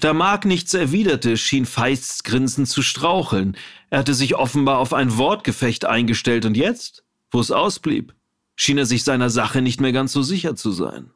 Da 0.00 0.12
Mark 0.12 0.44
nichts 0.44 0.74
erwiderte, 0.74 1.37
schien 1.37 1.66
Feists 1.66 2.24
Grinsen 2.24 2.66
zu 2.66 2.83
straucheln. 2.83 3.57
Er 3.90 4.00
hatte 4.00 4.14
sich 4.14 4.35
offenbar 4.35 4.78
auf 4.78 4.92
ein 4.92 5.16
Wortgefecht 5.16 5.85
eingestellt 5.85 6.44
und 6.46 6.57
jetzt, 6.57 7.04
wo 7.31 7.38
es 7.38 7.50
ausblieb, 7.50 8.14
schien 8.57 8.78
er 8.78 8.87
sich 8.87 9.04
seiner 9.04 9.31
Sache 9.31 9.62
nicht 9.62 9.81
mehr 9.81 9.92
ganz 9.92 10.12
so 10.12 10.22
sicher 10.22 10.57
zu 10.57 10.72
sein. 10.72 11.11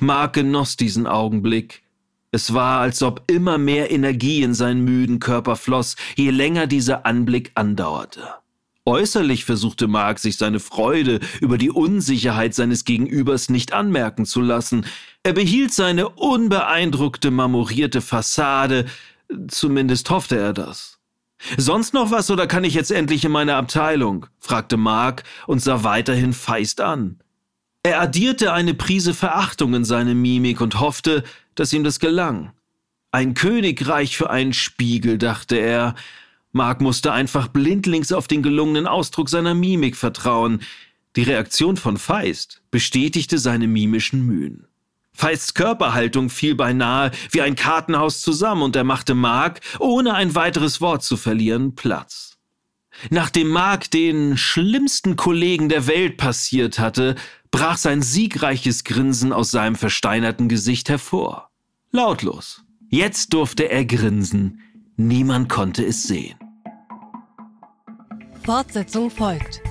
Mark 0.00 0.34
genoss 0.34 0.76
diesen 0.76 1.06
Augenblick. 1.06 1.82
Es 2.30 2.52
war, 2.52 2.80
als 2.80 3.02
ob 3.02 3.30
immer 3.30 3.58
mehr 3.58 3.90
Energie 3.90 4.42
in 4.42 4.54
seinen 4.54 4.84
müden 4.84 5.20
Körper 5.20 5.56
floss, 5.56 5.94
je 6.16 6.30
länger 6.30 6.66
dieser 6.66 7.06
Anblick 7.06 7.52
andauerte. 7.54 8.28
Äußerlich 8.86 9.46
versuchte 9.46 9.88
Mark, 9.88 10.18
sich 10.18 10.36
seine 10.36 10.60
Freude 10.60 11.20
über 11.40 11.56
die 11.56 11.70
Unsicherheit 11.70 12.54
seines 12.54 12.84
Gegenübers 12.84 13.48
nicht 13.48 13.72
anmerken 13.72 14.26
zu 14.26 14.42
lassen. 14.42 14.84
Er 15.22 15.32
behielt 15.32 15.72
seine 15.72 16.10
unbeeindruckte, 16.10 17.30
marmorierte 17.30 18.02
Fassade, 18.02 18.84
zumindest 19.48 20.10
hoffte 20.10 20.36
er 20.36 20.52
das. 20.52 20.98
Sonst 21.56 21.94
noch 21.94 22.10
was 22.10 22.30
oder 22.30 22.46
kann 22.46 22.64
ich 22.64 22.74
jetzt 22.74 22.90
endlich 22.90 23.24
in 23.24 23.32
meine 23.32 23.54
Abteilung? 23.56 24.26
fragte 24.38 24.76
Mark 24.76 25.24
und 25.46 25.60
sah 25.60 25.82
weiterhin 25.82 26.32
feist 26.32 26.80
an. 26.80 27.20
Er 27.86 28.00
addierte 28.00 28.54
eine 28.54 28.72
Prise 28.72 29.12
Verachtung 29.12 29.74
in 29.74 29.84
seine 29.84 30.14
Mimik 30.14 30.62
und 30.62 30.80
hoffte, 30.80 31.22
dass 31.54 31.74
ihm 31.74 31.84
das 31.84 32.00
gelang. 32.00 32.52
Ein 33.12 33.34
Königreich 33.34 34.16
für 34.16 34.30
einen 34.30 34.54
Spiegel, 34.54 35.18
dachte 35.18 35.56
er. 35.56 35.94
Mark 36.50 36.80
musste 36.80 37.12
einfach 37.12 37.48
blindlings 37.48 38.10
auf 38.10 38.26
den 38.26 38.42
gelungenen 38.42 38.86
Ausdruck 38.86 39.28
seiner 39.28 39.52
Mimik 39.52 39.96
vertrauen. 39.96 40.62
Die 41.14 41.24
Reaktion 41.24 41.76
von 41.76 41.98
Feist 41.98 42.62
bestätigte 42.70 43.36
seine 43.36 43.68
mimischen 43.68 44.24
Mühen. 44.24 44.66
Feists 45.12 45.52
Körperhaltung 45.52 46.30
fiel 46.30 46.54
beinahe 46.54 47.10
wie 47.32 47.42
ein 47.42 47.54
Kartenhaus 47.54 48.22
zusammen 48.22 48.62
und 48.62 48.76
er 48.76 48.84
machte 48.84 49.14
Mark, 49.14 49.60
ohne 49.78 50.14
ein 50.14 50.34
weiteres 50.34 50.80
Wort 50.80 51.04
zu 51.04 51.18
verlieren, 51.18 51.74
Platz. 51.74 52.38
Nachdem 53.10 53.48
Mark 53.48 53.90
den 53.90 54.38
schlimmsten 54.38 55.16
Kollegen 55.16 55.68
der 55.68 55.86
Welt 55.86 56.16
passiert 56.16 56.78
hatte, 56.78 57.16
brach 57.54 57.76
sein 57.76 58.02
siegreiches 58.02 58.82
Grinsen 58.82 59.32
aus 59.32 59.52
seinem 59.52 59.76
versteinerten 59.76 60.48
Gesicht 60.48 60.88
hervor. 60.88 61.50
Lautlos. 61.92 62.64
Jetzt 62.88 63.32
durfte 63.32 63.70
er 63.70 63.84
grinsen. 63.84 64.60
Niemand 64.96 65.48
konnte 65.48 65.84
es 65.86 66.02
sehen. 66.02 66.36
Fortsetzung 68.44 69.08
folgt. 69.08 69.62